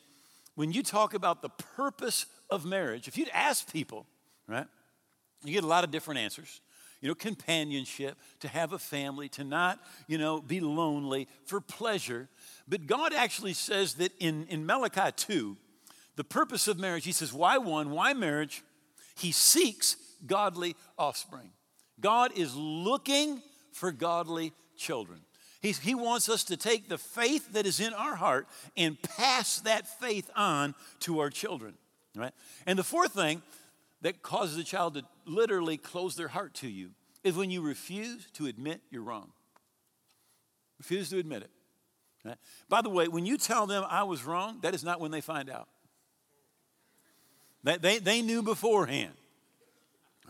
when 0.54 0.72
you 0.72 0.82
talk 0.82 1.14
about 1.14 1.42
the 1.42 1.48
purpose 1.48 2.26
of 2.50 2.64
marriage. 2.64 3.08
If 3.08 3.16
you'd 3.16 3.30
ask 3.32 3.70
people, 3.72 4.06
right, 4.48 4.66
you 5.44 5.52
get 5.52 5.64
a 5.64 5.68
lot 5.68 5.84
of 5.84 5.90
different 5.90 6.20
answers. 6.20 6.60
You 7.00 7.08
know, 7.08 7.14
companionship, 7.14 8.16
to 8.40 8.48
have 8.48 8.72
a 8.72 8.78
family, 8.78 9.28
to 9.30 9.44
not, 9.44 9.78
you 10.08 10.16
know, 10.16 10.40
be 10.40 10.60
lonely, 10.60 11.28
for 11.44 11.60
pleasure. 11.60 12.28
But 12.66 12.86
God 12.86 13.12
actually 13.12 13.52
says 13.52 13.94
that 13.94 14.12
in, 14.18 14.46
in 14.48 14.64
Malachi 14.64 15.12
2, 15.14 15.56
the 16.16 16.24
purpose 16.24 16.66
of 16.68 16.78
marriage, 16.78 17.04
He 17.04 17.12
says, 17.12 17.32
why 17.32 17.58
one? 17.58 17.90
Why 17.90 18.14
marriage? 18.14 18.62
He 19.14 19.30
seeks 19.30 19.96
godly 20.26 20.74
offspring. 20.98 21.50
God 22.00 22.32
is 22.36 22.54
looking 22.56 23.42
for 23.72 23.92
godly 23.92 24.52
children. 24.76 25.20
He's, 25.66 25.80
he 25.80 25.96
wants 25.96 26.28
us 26.28 26.44
to 26.44 26.56
take 26.56 26.88
the 26.88 26.96
faith 26.96 27.54
that 27.54 27.66
is 27.66 27.80
in 27.80 27.92
our 27.92 28.14
heart 28.14 28.46
and 28.76 28.96
pass 29.02 29.58
that 29.62 29.88
faith 29.98 30.30
on 30.36 30.76
to 31.00 31.18
our 31.18 31.28
children. 31.28 31.74
Right? 32.14 32.30
And 32.66 32.78
the 32.78 32.84
fourth 32.84 33.14
thing 33.14 33.42
that 34.02 34.22
causes 34.22 34.58
a 34.58 34.62
child 34.62 34.94
to 34.94 35.02
literally 35.24 35.76
close 35.76 36.14
their 36.14 36.28
heart 36.28 36.54
to 36.54 36.68
you 36.68 36.90
is 37.24 37.34
when 37.34 37.50
you 37.50 37.62
refuse 37.62 38.30
to 38.34 38.46
admit 38.46 38.80
you're 38.90 39.02
wrong. 39.02 39.32
Refuse 40.78 41.10
to 41.10 41.18
admit 41.18 41.42
it. 41.42 41.50
Right? 42.24 42.38
By 42.68 42.80
the 42.80 42.90
way, 42.90 43.08
when 43.08 43.26
you 43.26 43.36
tell 43.36 43.66
them 43.66 43.84
I 43.88 44.04
was 44.04 44.24
wrong, 44.24 44.60
that 44.62 44.72
is 44.72 44.84
not 44.84 45.00
when 45.00 45.10
they 45.10 45.20
find 45.20 45.50
out. 45.50 45.66
They, 47.64 47.76
they, 47.78 47.98
they 47.98 48.22
knew 48.22 48.44
beforehand. 48.44 49.14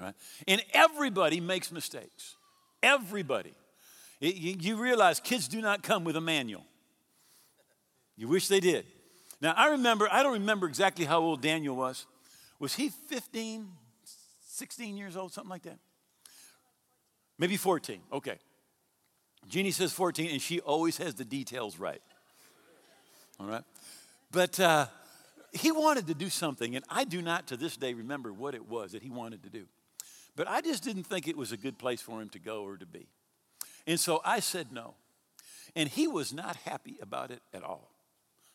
Right? 0.01 0.15
And 0.49 0.63
everybody 0.73 1.41
makes 1.41 1.71
mistakes. 1.71 2.37
Everybody. 2.83 3.53
It, 4.21 4.35
you, 4.35 4.77
realize 4.77 5.21
kids 5.21 5.47
do 5.47 5.61
not 5.61 5.83
come 5.83 6.05
with 6.05 6.17
a 6.17 6.21
manual. 6.21 6.65
You 8.17 8.29
wish 8.29 8.49
they 8.49 8.61
did. 8.61 8.87
Now, 9.41 9.53
I 9.57 9.69
remember, 9.69 10.09
I 10.11 10.23
don't 10.23 10.33
remember 10.35 10.67
exactly 10.67 11.05
how 11.05 11.21
old 11.21 11.43
Daniel 11.43 11.77
was. 11.77 12.07
Was 12.59 12.75
he 12.75 12.89
15, 12.89 13.69
16 14.47 14.97
years 14.97 15.17
old, 15.17 15.33
something 15.33 15.51
like 15.51 15.63
that? 15.65 15.79
Maybe 17.39 17.59
14. 17.59 18.01
Okay. 18.13 18.39
Jeannie 19.49 19.71
says 19.71 19.93
14, 19.93 20.31
and 20.31 20.41
she 20.41 20.61
always 20.61 20.97
has 20.97 21.15
the 21.15 21.25
details 21.25 21.79
right. 21.79 22.01
All 23.39 23.47
right? 23.47 23.63
But 24.33 24.59
uh, 24.59 24.87
he 25.53 25.71
wanted 25.71 26.07
to 26.07 26.15
do 26.15 26.31
something, 26.31 26.75
and 26.75 26.85
I 26.89 27.05
do 27.05 27.21
not 27.21 27.49
to 27.49 27.57
this 27.57 27.77
day 27.77 27.93
remember 27.93 28.33
what 28.33 28.55
it 28.55 28.67
was 28.67 28.93
that 28.93 29.03
he 29.03 29.11
wanted 29.11 29.43
to 29.43 29.51
do. 29.51 29.67
but 30.35 30.49
I 30.49 30.63
just 30.63 30.83
didn't 30.83 31.05
think 31.05 31.29
it 31.29 31.37
was 31.37 31.53
a 31.53 31.57
good 31.57 31.79
place 31.79 32.01
for 32.01 32.21
him 32.21 32.31
to 32.31 32.39
go 32.39 32.63
or 32.65 32.77
to 32.79 32.87
be. 32.87 33.07
And 33.87 33.99
so 34.01 34.21
I 34.25 34.41
said 34.41 34.73
no. 34.73 34.95
And 35.75 35.89
he 35.89 36.09
was 36.09 36.33
not 36.33 36.57
happy 36.65 36.99
about 37.01 37.31
it 37.31 37.41
at 37.53 37.63
all. 37.63 37.91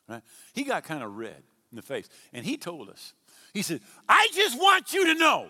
Right? 0.08 0.22
He 0.54 0.64
got 0.64 0.84
kind 0.84 1.04
of 1.04 1.16
red 1.16 1.44
in 1.72 1.76
the 1.76 1.82
face. 1.82 2.10
And 2.34 2.46
he 2.46 2.58
told 2.58 2.90
us, 2.90 3.14
he 3.54 3.62
said, 3.62 3.82
I 4.10 4.28
just 4.34 4.58
want 4.58 4.94
you 4.94 5.06
to 5.14 5.14
know 5.16 5.48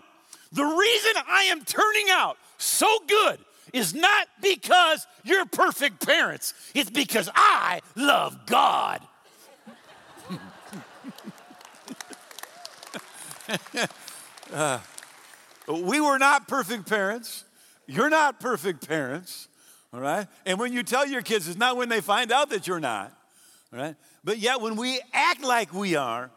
the 0.52 0.64
reason 0.64 1.12
I 1.28 1.44
am 1.44 1.64
turning 1.64 2.06
out 2.10 2.36
so 2.58 2.86
good 3.06 3.38
is 3.72 3.94
not 3.94 4.28
because 4.40 5.06
you're 5.24 5.46
perfect 5.46 6.04
parents, 6.04 6.52
it's 6.74 6.90
because 6.90 7.30
I 7.34 7.80
love 7.96 8.46
God. 8.46 9.00
uh, 14.52 14.78
we 15.68 16.00
were 16.00 16.18
not 16.18 16.48
perfect 16.48 16.88
parents. 16.88 17.44
You're 17.86 18.10
not 18.10 18.40
perfect 18.40 18.86
parents, 18.86 19.48
all 19.92 20.00
right? 20.00 20.26
And 20.46 20.58
when 20.58 20.72
you 20.72 20.82
tell 20.82 21.06
your 21.06 21.22
kids, 21.22 21.48
it's 21.48 21.58
not 21.58 21.76
when 21.76 21.88
they 21.88 22.00
find 22.00 22.32
out 22.32 22.50
that 22.50 22.66
you're 22.66 22.80
not, 22.80 23.12
all 23.72 23.78
right? 23.78 23.96
But 24.24 24.38
yet, 24.38 24.60
when 24.60 24.76
we 24.76 25.00
act 25.12 25.42
like 25.42 25.74
we 25.74 25.96
are, 25.96 26.30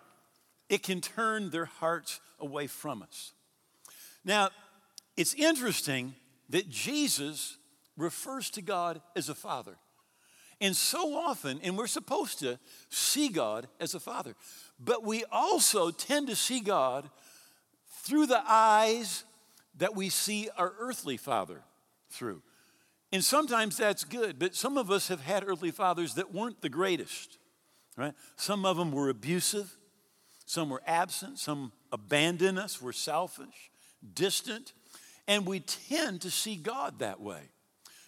it 0.69 0.83
can 0.83 1.01
turn 1.01 1.51
their 1.51 1.65
hearts 1.65 2.19
away 2.39 2.67
from 2.67 3.01
us. 3.01 3.31
Now, 4.23 4.49
it's 5.15 5.33
interesting 5.33 6.15
that 6.49 6.69
Jesus 6.69 7.57
refers 7.97 8.49
to 8.51 8.61
God 8.61 9.01
as 9.15 9.29
a 9.29 9.35
father. 9.35 9.77
And 10.61 10.75
so 10.75 11.15
often, 11.15 11.59
and 11.63 11.77
we're 11.77 11.87
supposed 11.87 12.39
to 12.39 12.59
see 12.89 13.29
God 13.29 13.67
as 13.79 13.93
a 13.93 13.99
father, 13.99 14.35
but 14.79 15.03
we 15.03 15.23
also 15.31 15.91
tend 15.91 16.27
to 16.27 16.35
see 16.35 16.59
God 16.59 17.09
through 18.03 18.27
the 18.27 18.41
eyes 18.45 19.25
that 19.77 19.95
we 19.95 20.09
see 20.09 20.49
our 20.57 20.73
earthly 20.79 21.17
father 21.17 21.61
through. 22.09 22.41
And 23.15 23.23
sometimes 23.23 23.77
that's 23.77 24.03
good, 24.03 24.37
but 24.39 24.55
some 24.55 24.77
of 24.77 24.91
us 24.91 25.07
have 25.07 25.21
had 25.21 25.47
earthly 25.47 25.71
fathers 25.71 26.15
that 26.15 26.33
weren't 26.33 26.59
the 26.59 26.67
greatest, 26.67 27.37
right? 27.95 28.13
Some 28.35 28.65
of 28.65 28.75
them 28.75 28.91
were 28.91 29.07
abusive, 29.07 29.77
some 30.45 30.69
were 30.69 30.81
absent, 30.85 31.39
some 31.39 31.71
abandoned 31.93 32.59
us, 32.59 32.81
were 32.81 32.91
selfish, 32.91 33.71
distant, 34.13 34.73
and 35.29 35.45
we 35.45 35.61
tend 35.61 36.23
to 36.23 36.29
see 36.29 36.57
God 36.57 36.99
that 36.99 37.21
way. 37.21 37.39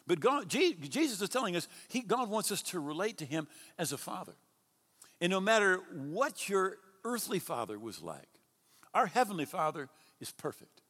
But 0.08 0.20
God, 0.20 0.50
Jesus 0.50 1.22
is 1.22 1.30
telling 1.30 1.56
us 1.56 1.70
he, 1.88 2.02
God 2.02 2.30
wants 2.30 2.52
us 2.52 2.62
to 2.64 2.80
relate 2.82 3.20
to 3.20 3.26
Him 3.26 3.48
as 3.80 3.94
a 3.94 3.98
father. 3.98 4.36
And 5.22 5.32
no 5.32 5.40
matter 5.40 5.80
what 5.94 6.50
your 6.50 6.80
earthly 7.06 7.40
father 7.40 7.80
was 7.80 8.02
like, 8.02 8.28
our 8.94 9.06
heavenly 9.06 9.46
father 9.46 9.88
is 10.20 10.34
perfect. 10.34 10.82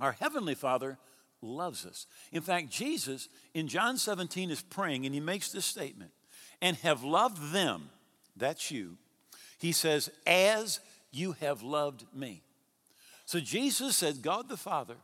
Our 0.00 0.10
heavenly 0.10 0.56
father 0.56 0.98
loves 1.40 1.86
us. 1.86 2.06
In 2.32 2.42
fact, 2.42 2.70
Jesus 2.70 3.28
in 3.54 3.68
John 3.68 3.96
17 3.96 4.50
is 4.50 4.62
praying 4.62 5.06
and 5.06 5.14
he 5.14 5.20
makes 5.20 5.50
this 5.50 5.66
statement 5.66 6.10
and 6.60 6.76
have 6.78 7.04
loved 7.04 7.52
them, 7.52 7.90
that's 8.36 8.70
you. 8.70 8.96
He 9.58 9.72
says, 9.72 10.10
as 10.26 10.80
you 11.10 11.32
have 11.40 11.62
loved 11.62 12.04
me. 12.14 12.42
So 13.24 13.40
Jesus 13.40 13.96
said, 13.96 14.22
God 14.22 14.48
the 14.48 14.56
Father 14.56 14.96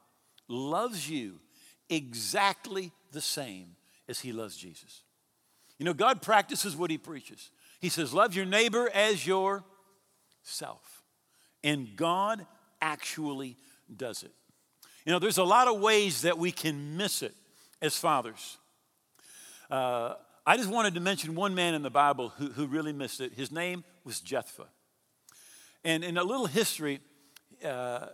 loves 0.49 1.09
you 1.09 1.41
exactly 1.89 2.93
the 3.13 3.21
same 3.21 3.77
as 4.09 4.21
he 4.21 4.33
loves 4.33 4.57
Jesus. 4.57 5.03
You 5.79 5.85
know, 5.85 5.95
God 5.95 6.23
practices 6.23 6.77
what 6.77 6.91
he 6.91 6.99
preaches. 6.99 7.51
He 7.81 7.89
says, 7.89 8.15
Love 8.15 8.35
your 8.35 8.47
neighbor 8.47 8.89
as 8.95 9.27
yourself. 9.27 9.65
And 11.63 11.97
God 11.97 12.47
actually 12.81 13.57
does 13.95 14.23
it. 14.23 14.33
You 15.05 15.13
know, 15.13 15.19
there's 15.19 15.39
a 15.39 15.45
lot 15.45 15.69
of 15.69 15.81
ways 15.81 16.23
that 16.23 16.39
we 16.39 16.51
can 16.51 16.97
miss 16.97 17.23
it 17.23 17.35
as 17.83 17.97
fathers. 17.97 18.57
Uh, 19.71 20.15
I 20.47 20.57
just 20.57 20.71
wanted 20.71 20.95
to 20.95 21.01
mention 21.01 21.35
one 21.35 21.55
man 21.55 21.75
in 21.75 21.83
the 21.83 21.91
Bible 21.91 22.31
who, 22.39 22.47
who 22.47 22.67
really 22.67 22.93
missed 22.93 23.21
it. 23.21 23.35
His 23.35 23.53
name 23.53 23.85
was 24.05 24.21
Jephthah. 24.21 24.69
And 25.85 26.03
in 26.03 26.17
a 26.17 26.25
little 26.25 26.47
history, 26.47 27.01
uh, 27.65 28.07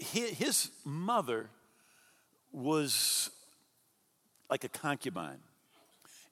his 0.00 0.70
mother 0.84 1.50
was 2.52 3.30
like 4.48 4.64
a 4.64 4.68
concubine. 4.68 5.38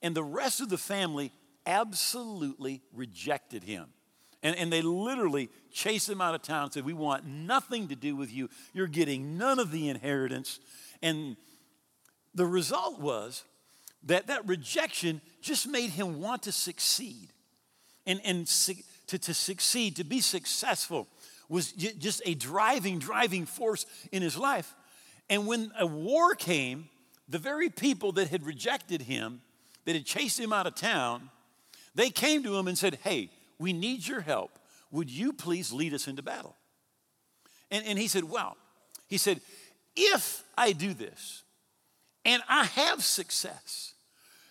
And 0.02 0.14
the 0.14 0.22
rest 0.22 0.60
of 0.60 0.68
the 0.68 0.78
family 0.78 1.32
absolutely 1.66 2.82
rejected 2.92 3.64
him. 3.64 3.86
And, 4.42 4.56
and 4.56 4.72
they 4.72 4.82
literally 4.82 5.50
chased 5.72 6.08
him 6.08 6.20
out 6.20 6.34
of 6.34 6.42
town 6.42 6.64
and 6.64 6.72
said, 6.72 6.84
We 6.84 6.94
want 6.94 7.24
nothing 7.26 7.88
to 7.88 7.96
do 7.96 8.16
with 8.16 8.32
you. 8.32 8.48
You're 8.72 8.88
getting 8.88 9.38
none 9.38 9.58
of 9.58 9.70
the 9.70 9.88
inheritance. 9.88 10.58
And 11.00 11.36
the 12.34 12.46
result 12.46 13.00
was 13.00 13.44
that 14.04 14.26
that 14.26 14.46
rejection 14.46 15.20
just 15.40 15.68
made 15.68 15.90
him 15.90 16.20
want 16.20 16.42
to 16.44 16.52
succeed. 16.52 17.28
And, 18.04 18.20
and 18.24 18.46
to, 19.06 19.18
to 19.18 19.32
succeed, 19.32 19.96
to 19.96 20.04
be 20.04 20.20
successful, 20.20 21.06
was 21.48 21.72
just 21.72 22.22
a 22.24 22.34
driving, 22.34 22.98
driving 22.98 23.46
force 23.46 23.86
in 24.10 24.22
his 24.22 24.36
life. 24.36 24.74
And 25.30 25.46
when 25.46 25.70
a 25.78 25.86
war 25.86 26.34
came, 26.34 26.88
the 27.28 27.38
very 27.38 27.68
people 27.68 28.12
that 28.12 28.28
had 28.28 28.44
rejected 28.44 29.02
him, 29.02 29.40
that 29.84 29.94
had 29.94 30.04
chased 30.04 30.40
him 30.40 30.52
out 30.52 30.66
of 30.66 30.74
town, 30.74 31.30
they 31.94 32.10
came 32.10 32.42
to 32.42 32.56
him 32.56 32.66
and 32.66 32.76
said, 32.76 32.98
Hey, 33.04 33.30
we 33.62 33.72
need 33.72 34.06
your 34.06 34.20
help. 34.20 34.58
Would 34.90 35.08
you 35.08 35.32
please 35.32 35.72
lead 35.72 35.94
us 35.94 36.08
into 36.08 36.22
battle? 36.22 36.56
And, 37.70 37.86
and 37.86 37.98
he 37.98 38.08
said, 38.08 38.24
Well, 38.24 38.56
he 39.08 39.16
said, 39.16 39.40
if 39.96 40.42
I 40.56 40.72
do 40.72 40.94
this 40.94 41.44
and 42.24 42.42
I 42.48 42.64
have 42.64 43.02
success, 43.02 43.94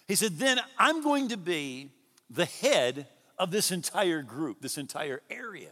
he 0.08 0.16
said, 0.16 0.38
then 0.38 0.60
I'm 0.78 1.04
going 1.04 1.30
to 1.30 1.38
be 1.38 1.92
the 2.30 2.46
head 2.46 3.08
of 3.38 3.52
this 3.52 3.72
entire 3.72 4.22
group, 4.22 4.62
this 4.62 4.78
entire 4.78 5.22
area. 5.30 5.72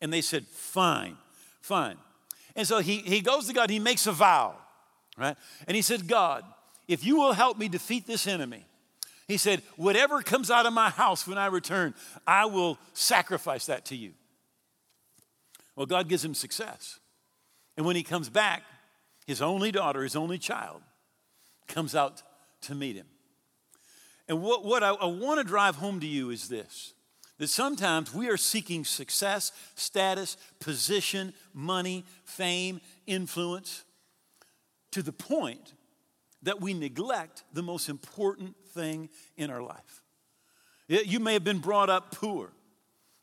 And 0.00 0.12
they 0.12 0.20
said, 0.20 0.46
Fine, 0.46 1.16
fine. 1.60 1.96
And 2.54 2.66
so 2.66 2.80
he, 2.80 2.98
he 2.98 3.20
goes 3.20 3.46
to 3.46 3.54
God, 3.54 3.70
he 3.70 3.78
makes 3.78 4.06
a 4.06 4.12
vow, 4.12 4.56
right? 5.16 5.36
And 5.66 5.74
he 5.74 5.82
said, 5.82 6.06
God, 6.06 6.44
if 6.86 7.04
you 7.04 7.16
will 7.16 7.32
help 7.32 7.56
me 7.58 7.68
defeat 7.68 8.06
this 8.06 8.26
enemy, 8.26 8.66
he 9.28 9.36
said, 9.36 9.62
whatever 9.76 10.20
comes 10.22 10.50
out 10.50 10.66
of 10.66 10.72
my 10.72 10.90
house 10.90 11.26
when 11.26 11.38
I 11.38 11.46
return, 11.46 11.94
I 12.26 12.46
will 12.46 12.78
sacrifice 12.92 13.66
that 13.66 13.86
to 13.86 13.96
you. 13.96 14.12
Well, 15.76 15.86
God 15.86 16.08
gives 16.08 16.24
him 16.24 16.34
success. 16.34 16.98
And 17.76 17.86
when 17.86 17.96
he 17.96 18.02
comes 18.02 18.28
back, 18.28 18.62
his 19.26 19.40
only 19.40 19.72
daughter, 19.72 20.02
his 20.02 20.16
only 20.16 20.38
child, 20.38 20.82
comes 21.68 21.94
out 21.94 22.22
to 22.62 22.74
meet 22.74 22.96
him. 22.96 23.06
And 24.28 24.42
what, 24.42 24.64
what 24.64 24.82
I, 24.82 24.90
I 24.90 25.06
want 25.06 25.38
to 25.38 25.44
drive 25.44 25.76
home 25.76 26.00
to 26.00 26.06
you 26.06 26.30
is 26.30 26.48
this 26.48 26.94
that 27.38 27.48
sometimes 27.48 28.14
we 28.14 28.28
are 28.28 28.36
seeking 28.36 28.84
success, 28.84 29.50
status, 29.74 30.36
position, 30.60 31.34
money, 31.52 32.04
fame, 32.24 32.80
influence 33.06 33.82
to 34.92 35.02
the 35.02 35.12
point 35.12 35.72
that 36.42 36.60
we 36.60 36.72
neglect 36.72 37.42
the 37.52 37.62
most 37.62 37.88
important 37.88 38.54
thing 38.72 39.08
in 39.36 39.50
our 39.50 39.62
life. 39.62 40.02
You 40.88 41.20
may 41.20 41.34
have 41.34 41.44
been 41.44 41.60
brought 41.60 41.88
up 41.88 42.12
poor, 42.12 42.50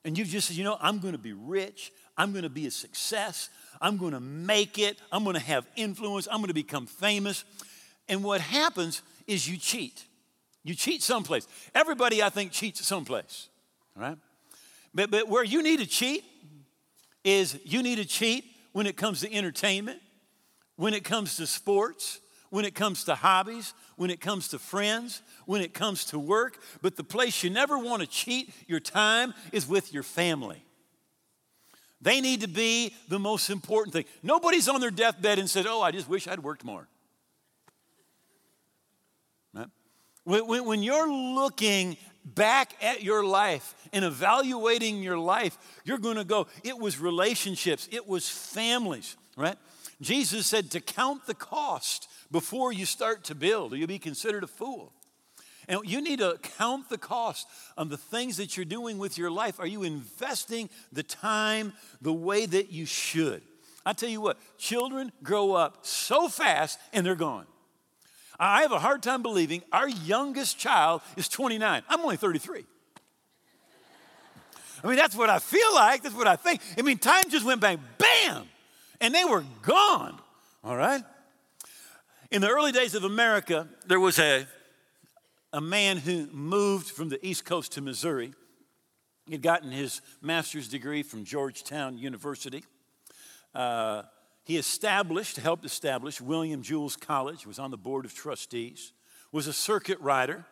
and 0.03 0.17
you 0.17 0.25
just 0.25 0.47
said, 0.47 0.57
you 0.57 0.63
know, 0.63 0.77
I'm 0.79 0.99
going 0.99 1.13
to 1.13 1.19
be 1.19 1.33
rich, 1.33 1.91
I'm 2.17 2.31
going 2.31 2.43
to 2.43 2.49
be 2.49 2.65
a 2.67 2.71
success, 2.71 3.49
I'm 3.81 3.97
going 3.97 4.13
to 4.13 4.19
make 4.19 4.79
it, 4.79 4.97
I'm 5.11 5.23
going 5.23 5.35
to 5.35 5.41
have 5.41 5.67
influence, 5.75 6.27
I'm 6.31 6.37
going 6.37 6.47
to 6.47 6.53
become 6.53 6.87
famous. 6.87 7.43
And 8.07 8.23
what 8.23 8.41
happens 8.41 9.03
is 9.27 9.47
you 9.47 9.57
cheat. 9.57 10.05
You 10.63 10.73
cheat 10.73 11.03
someplace. 11.03 11.47
Everybody, 11.75 12.23
I 12.23 12.29
think, 12.29 12.51
cheats 12.51 12.85
someplace 12.85 13.49
right? 13.99 14.17
But, 14.93 15.11
but 15.11 15.27
where 15.27 15.43
you 15.43 15.61
need 15.61 15.79
to 15.79 15.85
cheat 15.85 16.23
is 17.23 17.59
you 17.63 17.83
need 17.83 17.97
to 17.97 18.05
cheat 18.05 18.45
when 18.71 18.87
it 18.87 18.95
comes 18.95 19.21
to 19.21 19.33
entertainment, 19.33 19.99
when 20.77 20.93
it 20.93 21.03
comes 21.03 21.35
to 21.37 21.45
sports, 21.45 22.21
when 22.49 22.65
it 22.65 22.73
comes 22.73 23.03
to 23.03 23.15
hobbies, 23.15 23.73
when 23.99 24.09
it 24.09 24.21
comes 24.21 24.47
to 24.47 24.57
friends, 24.57 25.21
when 25.45 25.59
it 25.59 25.73
comes 25.73 26.05
to 26.05 26.17
work. 26.17 26.57
But 26.81 26.95
the 26.95 27.03
place 27.03 27.43
you 27.43 27.49
never 27.49 27.77
want 27.77 28.01
to 28.01 28.07
cheat 28.07 28.53
your 28.65 28.79
time 28.79 29.33
is 29.51 29.67
with 29.67 29.93
your 29.93 30.03
family. 30.03 30.63
They 31.99 32.21
need 32.21 32.39
to 32.39 32.47
be 32.47 32.95
the 33.09 33.19
most 33.19 33.49
important 33.49 33.93
thing. 33.93 34.05
Nobody's 34.23 34.69
on 34.69 34.79
their 34.79 34.89
deathbed 34.89 35.37
and 35.37 35.49
said, 35.49 35.67
Oh, 35.67 35.81
I 35.81 35.91
just 35.91 36.07
wish 36.07 36.29
I'd 36.29 36.39
worked 36.39 36.63
more. 36.63 36.87
Right? 39.53 39.67
When, 40.23 40.63
when 40.63 40.81
you're 40.81 41.11
looking 41.11 41.97
back 42.23 42.81
at 42.81 43.03
your 43.03 43.25
life 43.25 43.75
and 43.91 44.05
evaluating 44.05 45.03
your 45.03 45.17
life, 45.17 45.57
you're 45.83 45.97
going 45.97 46.15
to 46.15 46.23
go, 46.23 46.47
it 46.63 46.79
was 46.79 46.99
relationships, 46.99 47.89
it 47.91 48.07
was 48.07 48.29
families, 48.29 49.17
right? 49.35 49.57
Jesus 49.99 50.47
said 50.47 50.71
to 50.71 50.79
count 50.79 51.25
the 51.25 51.33
cost 51.33 52.08
before 52.31 52.71
you 52.71 52.85
start 52.85 53.23
to 53.25 53.35
build, 53.35 53.73
or 53.73 53.77
you'll 53.77 53.87
be 53.87 53.99
considered 53.99 54.43
a 54.43 54.47
fool. 54.47 54.93
And 55.67 55.81
you 55.83 56.01
need 56.01 56.19
to 56.19 56.39
count 56.57 56.89
the 56.89 56.97
cost 56.97 57.47
of 57.77 57.89
the 57.89 57.97
things 57.97 58.37
that 58.37 58.57
you're 58.57 58.65
doing 58.65 58.97
with 58.97 59.17
your 59.17 59.29
life. 59.29 59.59
Are 59.59 59.67
you 59.67 59.83
investing 59.83 60.69
the 60.91 61.03
time 61.03 61.73
the 62.01 62.13
way 62.13 62.47
that 62.47 62.71
you 62.71 62.87
should? 62.87 63.43
I 63.85 63.93
tell 63.93 64.09
you 64.09 64.19
what, 64.19 64.37
children 64.57 65.11
grow 65.21 65.53
up 65.53 65.85
so 65.85 66.27
fast 66.27 66.79
and 66.91 67.05
they're 67.05 67.15
gone. 67.15 67.45
I 68.39 68.61
have 68.61 68.71
a 68.71 68.79
hard 68.79 69.03
time 69.03 69.21
believing 69.21 69.61
our 69.71 69.87
youngest 69.87 70.57
child 70.57 71.01
is 71.17 71.27
29. 71.27 71.83
I'm 71.87 71.99
only 71.99 72.17
33. 72.17 72.65
I 74.83 74.87
mean, 74.87 74.95
that's 74.95 75.15
what 75.15 75.29
I 75.29 75.39
feel 75.39 75.73
like. 75.75 76.03
That's 76.03 76.15
what 76.15 76.27
I 76.27 76.35
think. 76.35 76.61
I 76.77 76.81
mean, 76.81 76.97
time 76.97 77.29
just 77.29 77.45
went 77.45 77.61
bang, 77.61 77.79
bam, 77.97 78.47
and 79.01 79.13
they 79.13 79.25
were 79.25 79.43
gone. 79.61 80.17
All 80.63 80.75
right? 80.75 81.03
In 82.31 82.41
the 82.41 82.49
early 82.49 82.71
days 82.71 82.93
of 82.93 83.03
America, 83.03 83.67
there 83.87 83.99
was 83.99 84.19
a, 84.19 84.45
a 85.51 85.59
man 85.59 85.97
who 85.97 86.27
moved 86.31 86.91
from 86.91 87.09
the 87.09 87.23
East 87.25 87.43
Coast 87.43 87.71
to 87.71 87.81
Missouri. 87.81 88.35
He 89.25 89.31
had 89.31 89.41
gotten 89.41 89.71
his 89.71 90.01
master's 90.21 90.67
degree 90.67 91.01
from 91.01 91.23
Georgetown 91.23 91.97
University. 91.97 92.63
Uh, 93.55 94.03
he 94.43 94.57
established, 94.57 95.37
helped 95.37 95.65
establish 95.65 96.21
William 96.21 96.61
Jewell 96.61 96.91
College, 96.99 97.47
was 97.47 97.57
on 97.57 97.71
the 97.71 97.77
board 97.77 98.05
of 98.05 98.13
trustees, 98.13 98.93
was 99.31 99.47
a 99.47 99.53
circuit 99.53 99.99
rider, 99.99 100.45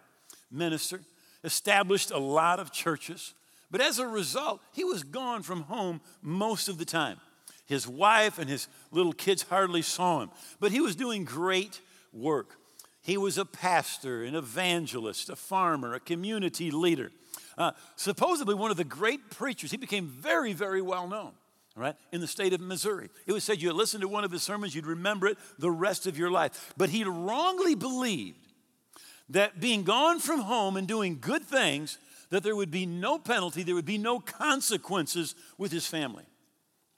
minister, 0.50 1.02
established 1.44 2.10
a 2.10 2.18
lot 2.18 2.60
of 2.60 2.72
churches. 2.72 3.36
But 3.70 3.82
as 3.82 4.00
a 4.00 4.08
result, 4.08 4.62
he 4.74 4.84
was 4.84 5.04
gone 5.04 5.44
from 5.44 5.62
home 5.62 6.02
most 6.24 6.70
of 6.70 6.80
the 6.80 6.86
time. 6.86 7.20
His 7.68 7.88
wife 7.88 8.40
and 8.40 8.50
his 8.50 8.68
little 8.92 9.14
kids 9.14 9.44
hardly 9.44 9.82
saw 9.82 10.22
him, 10.22 10.32
but 10.60 10.72
he 10.72 10.82
was 10.82 10.96
doing 10.96 11.26
great 11.26 11.82
work. 12.12 12.58
He 13.02 13.18
was 13.18 13.38
a 13.38 13.46
pastor, 13.46 14.24
an 14.24 14.36
evangelist, 14.36 15.30
a 15.30 15.36
farmer, 15.36 15.94
a 15.94 16.00
community 16.00 16.72
leader. 16.72 17.12
Uh, 17.58 17.72
supposedly 17.96 18.56
one 18.56 18.72
of 18.72 18.78
the 18.78 18.84
great 18.84 19.30
preachers. 19.30 19.72
He 19.72 19.78
became 19.78 20.08
very, 20.08 20.54
very 20.54 20.82
well 20.82 21.08
known 21.08 21.34
right, 21.78 21.96
in 22.12 22.22
the 22.22 22.28
state 22.28 22.54
of 22.54 22.60
Missouri. 22.60 23.10
It 23.26 23.32
was 23.32 23.44
said 23.44 23.62
you 23.62 23.72
listen 23.72 24.02
to 24.02 24.08
one 24.08 24.24
of 24.24 24.32
his 24.32 24.44
sermons, 24.44 24.76
you'd 24.76 24.88
remember 24.88 25.28
it 25.28 25.38
the 25.60 25.72
rest 25.72 26.08
of 26.08 26.18
your 26.18 26.32
life. 26.32 26.74
But 26.76 26.90
he 26.90 27.04
wrongly 27.04 27.76
believed 27.76 28.40
that 29.30 29.60
being 29.60 29.84
gone 29.84 30.20
from 30.20 30.42
home 30.42 30.78
and 30.78 30.88
doing 30.88 31.20
good 31.20 31.44
things, 31.44 32.00
that 32.30 32.44
there 32.44 32.56
would 32.56 32.72
be 32.72 32.86
no 32.86 33.20
penalty, 33.20 33.64
there 33.64 33.76
would 33.76 33.86
be 33.86 33.98
no 33.98 34.20
consequences 34.20 35.36
with 35.58 35.72
his 35.72 35.86
family. 35.88 36.26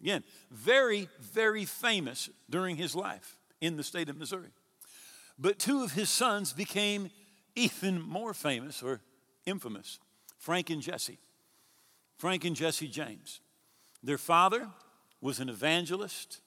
Again, 0.01 0.24
very, 0.50 1.10
very 1.20 1.65
famous 1.65 2.29
during 2.50 2.77
his 2.77 2.96
life 2.96 3.38
in 3.62 3.75
the 3.77 3.84
state 3.84 4.10
of 4.10 4.18
Missouri. 4.18 4.50
But 5.38 5.60
two 5.60 5.84
of 5.84 5.94
his 5.94 6.10
sons 6.10 6.53
became 6.53 7.10
even 7.56 8.01
more 8.01 8.34
famous 8.34 8.82
or 8.82 9.01
infamous 9.46 10.00
Frank 10.38 10.70
and 10.70 10.82
Jesse. 10.82 11.20
Frank 12.18 12.46
and 12.46 12.56
Jesse 12.56 12.88
James. 12.88 13.41
Their 14.03 14.18
father 14.18 14.70
was 15.22 15.39
an 15.39 15.50
evangelist, 15.50 16.39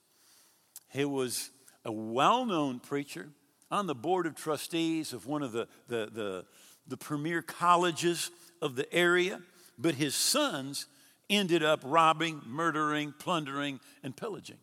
he 0.91 1.05
was 1.05 1.51
a 1.85 1.93
well 1.93 2.47
known 2.47 2.81
preacher 2.81 3.29
on 3.71 3.87
the 3.87 3.95
board 3.95 4.27
of 4.27 4.35
trustees 4.35 5.13
of 5.13 5.27
one 5.27 5.43
of 5.43 5.53
the, 5.53 5.67
the, 5.89 6.09
the, 6.13 6.45
the 6.87 6.97
premier 6.97 7.43
colleges 7.43 8.31
of 8.61 8.77
the 8.77 8.93
area, 8.95 9.41
but 9.79 9.95
his 9.95 10.15
sons 10.15 10.87
ended 11.33 11.65
up 11.65 11.81
robbing, 11.83 12.43
murdering, 12.47 13.15
plundering, 13.19 13.81
and 14.03 14.17
pillaging. 14.17 14.59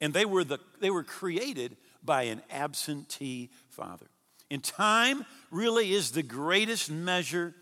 And 0.00 0.14
they 0.14 0.24
were, 0.24 0.44
the, 0.44 0.58
they 0.80 0.90
were 0.90 1.04
created 1.04 1.76
by 2.02 2.24
an 2.24 2.42
absentee 2.50 3.50
father. 3.68 4.06
And 4.50 4.62
time 4.62 5.24
really 5.50 5.92
is 5.92 6.12
the 6.12 6.22
greatest 6.22 6.90
measure, 6.90 7.54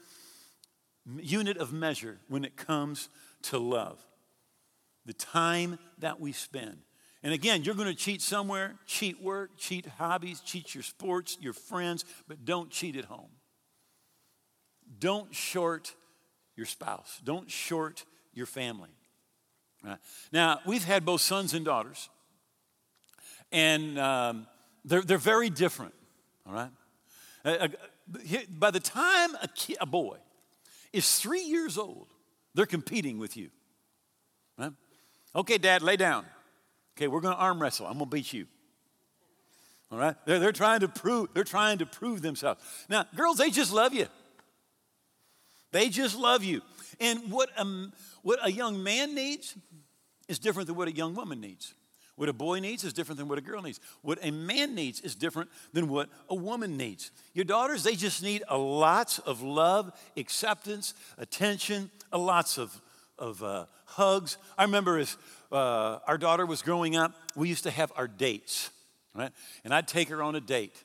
unit 1.19 1.57
of 1.57 1.73
measure 1.73 2.19
when 2.29 2.45
it 2.45 2.57
comes 2.57 3.09
to 3.43 3.59
love 3.59 3.99
the 5.07 5.13
time 5.15 5.79
that 5.99 6.21
we 6.21 6.33
spend. 6.33 6.79
And 7.23 7.33
again, 7.35 7.65
you're 7.65 7.75
going 7.75 7.89
to 7.89 7.95
cheat 7.95 8.23
somewhere, 8.23 8.77
cheat 8.87 9.23
work, 9.23 9.51
cheat 9.59 9.87
hobbies, 9.99 10.41
cheat 10.41 10.75
your 10.75 10.83
sports, 10.83 11.37
your 11.41 11.53
friends, 11.53 12.05
but 12.29 12.45
don't 12.45 12.71
cheat 12.71 12.97
at 12.97 13.07
home. 13.07 13.31
Don't 14.99 15.35
short 15.35 15.95
your 16.57 16.67
spouse, 16.67 17.21
don't 17.25 17.51
short 17.51 18.05
your 18.35 18.47
family. 18.47 18.91
Now, 20.33 20.61
we've 20.67 20.85
had 20.85 21.05
both 21.05 21.21
sons 21.21 21.55
and 21.55 21.65
daughters, 21.65 22.11
and 23.51 23.99
um, 23.99 24.47
they're, 24.85 25.03
they're 25.03 25.19
very 25.19 25.51
different, 25.51 25.95
all 26.47 26.53
right? 26.53 26.71
By 28.51 28.71
the 28.71 28.81
time 28.81 29.35
a, 29.43 29.49
kid, 29.49 29.79
a 29.81 29.87
boy 29.87 30.19
is 30.93 31.19
three 31.19 31.43
years 31.43 31.79
old, 31.79 32.09
they're 32.55 32.67
competing 32.67 33.19
with 33.19 33.37
you. 33.37 33.51
Right? 34.59 34.73
Okay, 35.35 35.59
Dad, 35.59 35.83
lay 35.83 35.97
down. 35.97 36.27
Okay, 36.97 37.09
we're 37.09 37.21
going 37.21 37.35
to 37.35 37.41
arm 37.41 37.63
wrestle. 37.63 37.87
I'm 37.87 37.95
going 37.95 38.11
to 38.11 38.17
beat 38.17 38.33
you. 38.33 38.47
All 39.91 39.99
right? 39.99 40.17
They're, 40.27 40.39
they're, 40.39 40.53
trying 40.53 40.81
to 40.81 40.89
prove, 40.89 41.29
they're 41.33 41.45
trying 41.45 41.79
to 41.79 41.87
prove 41.87 42.21
themselves. 42.21 42.63
Now, 42.89 43.07
girls, 43.15 43.39
they 43.39 43.51
just 43.51 43.73
love 43.73 43.95
you. 43.95 44.07
They 45.73 45.89
just 45.89 46.19
love 46.19 46.45
you. 46.45 46.63
And 46.99 47.31
what 47.31 47.51
a, 47.57 47.67
what 48.23 48.39
a 48.43 48.51
young 48.51 48.83
man 48.83 49.15
needs 49.15 49.57
is 50.29 50.39
different 50.39 50.67
than 50.67 50.77
what 50.77 50.89
a 50.89 50.93
young 50.93 51.15
woman 51.15 51.41
needs. 51.41 51.75
What 52.17 52.29
a 52.29 52.35
boy 52.35 52.61
needs 52.61 52.85
is 52.85 52.93
different 52.93 53.19
than 53.19 53.29
what 53.29 53.39
a 53.39 53.41
girl 53.41 53.63
needs. 53.63 53.81
What 54.03 54.19
a 54.23 54.31
man 54.31 54.75
needs 54.75 55.01
is 55.01 55.15
different 55.15 55.49
than 55.73 55.89
what 55.89 56.11
a 56.29 56.35
woman 56.35 56.77
needs. 56.77 57.11
Your 57.33 57.47
daughters, 57.47 57.83
they 57.83 57.97
just 57.97 58.23
need 58.23 58.43
a 58.49 58.59
lots 58.59 59.19
of 59.21 59.41
love, 59.41 59.91
acceptance, 60.19 60.93
attention, 61.17 61.91
a 62.13 62.19
lots 62.19 62.59
of 62.59 62.79
of 63.21 63.43
uh, 63.43 63.67
hugs. 63.85 64.39
I 64.59 64.65
remember 64.65 64.99
as 64.99 65.17
uh, 65.53 65.99
our 66.07 66.19
daughter 66.19 66.47
was 66.47 66.63
growing 66.63 66.97
up, 66.97 67.13
we 67.37 67.49
used 67.49 67.65
to 67.65 67.71
have 67.71 67.93
our 67.95 68.09
dates, 68.09 68.71
right? 69.15 69.31
And 69.65 69.75
I'd 69.75 69.87
take 69.87 70.09
her 70.09 70.23
on 70.23 70.35
a 70.35 70.41
date. 70.41 70.83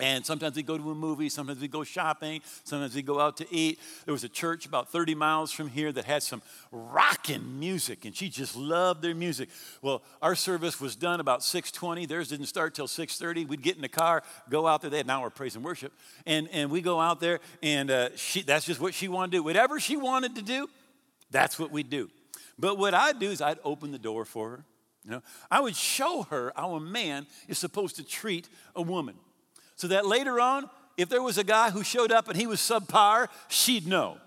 And 0.00 0.24
sometimes 0.24 0.56
we'd 0.56 0.66
go 0.66 0.78
to 0.78 0.90
a 0.90 0.94
movie, 0.94 1.28
sometimes 1.28 1.60
we'd 1.60 1.70
go 1.70 1.84
shopping, 1.84 2.40
sometimes 2.64 2.94
we'd 2.94 3.06
go 3.06 3.20
out 3.20 3.36
to 3.38 3.46
eat. 3.54 3.78
There 4.04 4.12
was 4.12 4.24
a 4.24 4.28
church 4.28 4.66
about 4.66 4.90
30 4.90 5.14
miles 5.14 5.52
from 5.52 5.68
here 5.68 5.92
that 5.92 6.04
had 6.04 6.22
some 6.22 6.42
rocking 6.72 7.58
music, 7.58 8.04
and 8.04 8.16
she 8.16 8.28
just 8.28 8.56
loved 8.56 9.02
their 9.02 9.14
music. 9.14 9.48
Well, 9.82 10.02
our 10.22 10.34
service 10.34 10.80
was 10.80 10.96
done 10.96 11.20
about 11.20 11.40
6.20. 11.40 12.08
Theirs 12.08 12.28
didn't 12.28 12.46
start 12.46 12.74
till 12.74 12.88
6.30. 12.88 13.46
We'd 13.46 13.62
get 13.62 13.76
in 13.76 13.82
the 13.82 13.88
car, 13.88 14.22
go 14.48 14.66
out 14.66 14.80
there. 14.80 14.90
They 14.90 14.98
had 14.98 15.06
an 15.06 15.10
hour 15.10 15.28
of 15.28 15.34
praise 15.34 15.54
and 15.54 15.64
worship. 15.64 15.92
And, 16.26 16.48
and 16.52 16.70
we 16.70 16.80
go 16.80 17.00
out 17.00 17.20
there, 17.20 17.40
and 17.62 17.90
uh, 17.90 18.16
she, 18.16 18.42
that's 18.42 18.64
just 18.64 18.80
what 18.80 18.94
she 18.94 19.08
wanted 19.08 19.32
to 19.32 19.36
do. 19.38 19.42
Whatever 19.42 19.78
she 19.78 19.96
wanted 19.96 20.36
to 20.36 20.42
do, 20.42 20.68
that's 21.30 21.58
what 21.58 21.70
we'd 21.70 21.90
do. 21.90 22.10
But 22.58 22.78
what 22.78 22.94
I'd 22.94 23.18
do 23.18 23.30
is 23.30 23.40
I'd 23.40 23.58
open 23.64 23.92
the 23.92 23.98
door 23.98 24.24
for 24.24 24.50
her. 24.50 24.64
You 25.04 25.12
know, 25.12 25.22
I 25.50 25.60
would 25.60 25.76
show 25.76 26.24
her 26.24 26.52
how 26.54 26.74
a 26.74 26.80
man 26.80 27.26
is 27.48 27.58
supposed 27.58 27.96
to 27.96 28.04
treat 28.04 28.48
a 28.76 28.82
woman. 28.82 29.16
So 29.80 29.88
that 29.88 30.04
later 30.04 30.38
on, 30.38 30.68
if 30.98 31.08
there 31.08 31.22
was 31.22 31.38
a 31.38 31.42
guy 31.42 31.70
who 31.70 31.82
showed 31.82 32.12
up 32.12 32.28
and 32.28 32.36
he 32.36 32.46
was 32.46 32.60
subpar, 32.60 33.28
she'd 33.48 33.86
know. 33.86 34.18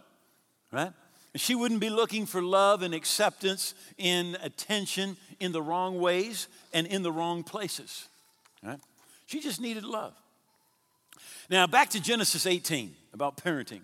Right? 0.71 0.91
And 1.31 1.39
she 1.39 1.53
wouldn't 1.53 1.79
be 1.79 1.91
looking 1.91 2.25
for 2.25 2.41
love 2.41 2.81
and 2.81 2.91
acceptance 2.91 3.75
in 3.99 4.35
attention 4.41 5.15
in 5.39 5.51
the 5.51 5.61
wrong 5.61 5.99
ways 5.99 6.47
and 6.73 6.87
in 6.87 7.03
the 7.03 7.11
wrong 7.11 7.43
places. 7.43 8.07
Right? 8.63 8.79
She 9.27 9.41
just 9.41 9.61
needed 9.61 9.83
love. 9.83 10.15
Now, 11.51 11.67
back 11.67 11.91
to 11.91 12.01
Genesis 12.01 12.47
18 12.47 12.95
about 13.13 13.37
parenting. 13.37 13.81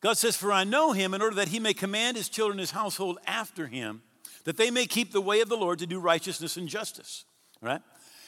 God 0.00 0.16
says, 0.16 0.36
For 0.36 0.52
I 0.52 0.62
know 0.62 0.92
him 0.92 1.12
in 1.12 1.20
order 1.20 1.34
that 1.34 1.48
he 1.48 1.58
may 1.58 1.74
command 1.74 2.16
his 2.16 2.28
children, 2.28 2.60
his 2.60 2.70
household 2.70 3.18
after 3.26 3.66
him, 3.66 4.02
that 4.44 4.56
they 4.56 4.70
may 4.70 4.86
keep 4.86 5.10
the 5.10 5.20
way 5.20 5.40
of 5.40 5.48
the 5.48 5.56
Lord 5.56 5.80
to 5.80 5.88
do 5.88 5.98
righteousness 5.98 6.56
and 6.56 6.68
justice. 6.68 7.24
Right? 7.60 7.82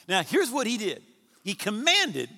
Now, 0.09 0.25
here's 0.25 0.51
what 0.51 0.67
he 0.67 0.77
did 0.77 1.01
He 1.45 1.55
commanded, 1.55 2.29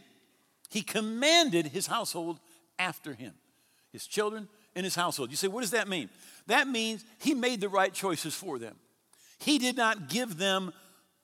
he 0.73 0.83
commanded 0.83 1.67
his 1.67 1.87
household 1.87 2.41
after 2.79 3.13
him, 3.13 3.35
his 3.93 4.07
children 4.07 4.49
and 4.75 4.85
his 4.85 4.95
household. 4.95 5.31
You 5.31 5.37
say, 5.37 5.49
what 5.49 5.61
does 5.61 5.73
that 5.73 5.87
mean? 5.87 6.09
That 6.47 6.67
means 6.67 7.05
he 7.19 7.35
made 7.35 7.61
the 7.61 7.69
right 7.69 7.93
choices 7.93 8.35
for 8.35 8.59
them. 8.59 8.75
He 9.39 9.59
did 9.59 9.77
not 9.77 10.09
give 10.09 10.39
them 10.39 10.73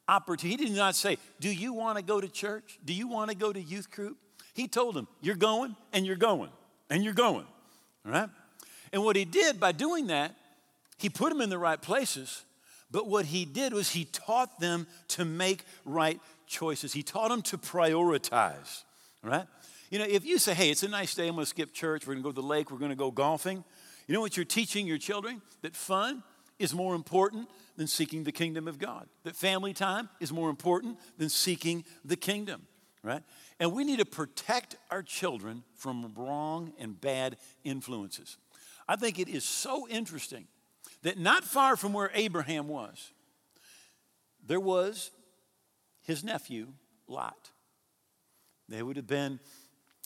opportunity. 0.06 0.62
He 0.62 0.68
did 0.68 0.76
not 0.76 0.94
say, 0.94 1.18
Do 1.40 1.52
you 1.52 1.72
want 1.72 1.96
to 1.96 2.04
go 2.04 2.20
to 2.20 2.28
church? 2.28 2.78
Do 2.84 2.92
you 2.92 3.08
want 3.08 3.30
to 3.30 3.36
go 3.36 3.52
to 3.52 3.60
youth 3.60 3.90
group? 3.90 4.18
He 4.54 4.68
told 4.68 4.94
them, 4.94 5.08
You're 5.22 5.36
going 5.36 5.76
and 5.92 6.04
you're 6.04 6.16
going 6.16 6.50
and 6.90 7.02
you're 7.04 7.14
going. 7.14 7.46
Right, 8.04 8.28
And 8.92 9.04
what 9.04 9.16
he 9.16 9.24
did 9.24 9.60
by 9.60 9.72
doing 9.72 10.06
that, 10.08 10.34
he 10.98 11.08
put 11.08 11.30
them 11.30 11.40
in 11.40 11.50
the 11.50 11.58
right 11.58 11.80
places, 11.80 12.44
but 12.90 13.06
what 13.06 13.26
he 13.26 13.44
did 13.44 13.72
was 13.72 13.90
he 13.90 14.04
taught 14.06 14.60
them 14.60 14.86
to 15.08 15.24
make 15.24 15.64
right 15.84 16.20
choices. 16.46 16.92
He 16.92 17.02
taught 17.02 17.28
them 17.28 17.42
to 17.42 17.58
prioritize, 17.58 18.84
right? 19.22 19.46
You 19.90 19.98
know, 19.98 20.06
if 20.08 20.24
you 20.24 20.38
say, 20.38 20.54
hey, 20.54 20.70
it's 20.70 20.82
a 20.82 20.88
nice 20.88 21.14
day, 21.14 21.28
I'm 21.28 21.34
gonna 21.34 21.46
skip 21.46 21.72
church, 21.72 22.06
we're 22.06 22.14
gonna 22.14 22.22
go 22.22 22.30
to 22.30 22.40
the 22.40 22.46
lake, 22.46 22.70
we're 22.70 22.78
gonna 22.78 22.94
go 22.94 23.10
golfing, 23.10 23.64
you 24.06 24.14
know 24.14 24.20
what 24.20 24.36
you're 24.36 24.44
teaching 24.44 24.86
your 24.86 24.98
children? 24.98 25.42
That 25.62 25.76
fun 25.76 26.22
is 26.58 26.74
more 26.74 26.94
important 26.94 27.48
than 27.76 27.86
seeking 27.86 28.24
the 28.24 28.32
kingdom 28.32 28.66
of 28.66 28.78
God. 28.78 29.06
That 29.24 29.36
family 29.36 29.72
time 29.72 30.08
is 30.20 30.32
more 30.32 30.50
important 30.50 30.98
than 31.16 31.28
seeking 31.28 31.84
the 32.04 32.16
kingdom, 32.16 32.66
right? 33.02 33.22
And 33.60 33.72
we 33.72 33.84
need 33.84 33.98
to 33.98 34.04
protect 34.04 34.76
our 34.90 35.02
children 35.02 35.62
from 35.74 36.12
wrong 36.16 36.72
and 36.78 37.00
bad 37.00 37.36
influences. 37.64 38.36
I 38.88 38.96
think 38.96 39.18
it 39.18 39.28
is 39.28 39.44
so 39.44 39.86
interesting 39.88 40.46
that 41.02 41.18
not 41.18 41.44
far 41.44 41.76
from 41.76 41.92
where 41.92 42.10
Abraham 42.14 42.66
was, 42.68 43.12
there 44.44 44.60
was 44.60 45.10
his 46.00 46.24
nephew, 46.24 46.68
Lot. 47.06 47.50
They 48.68 48.82
would 48.82 48.96
have 48.96 49.06
been 49.06 49.40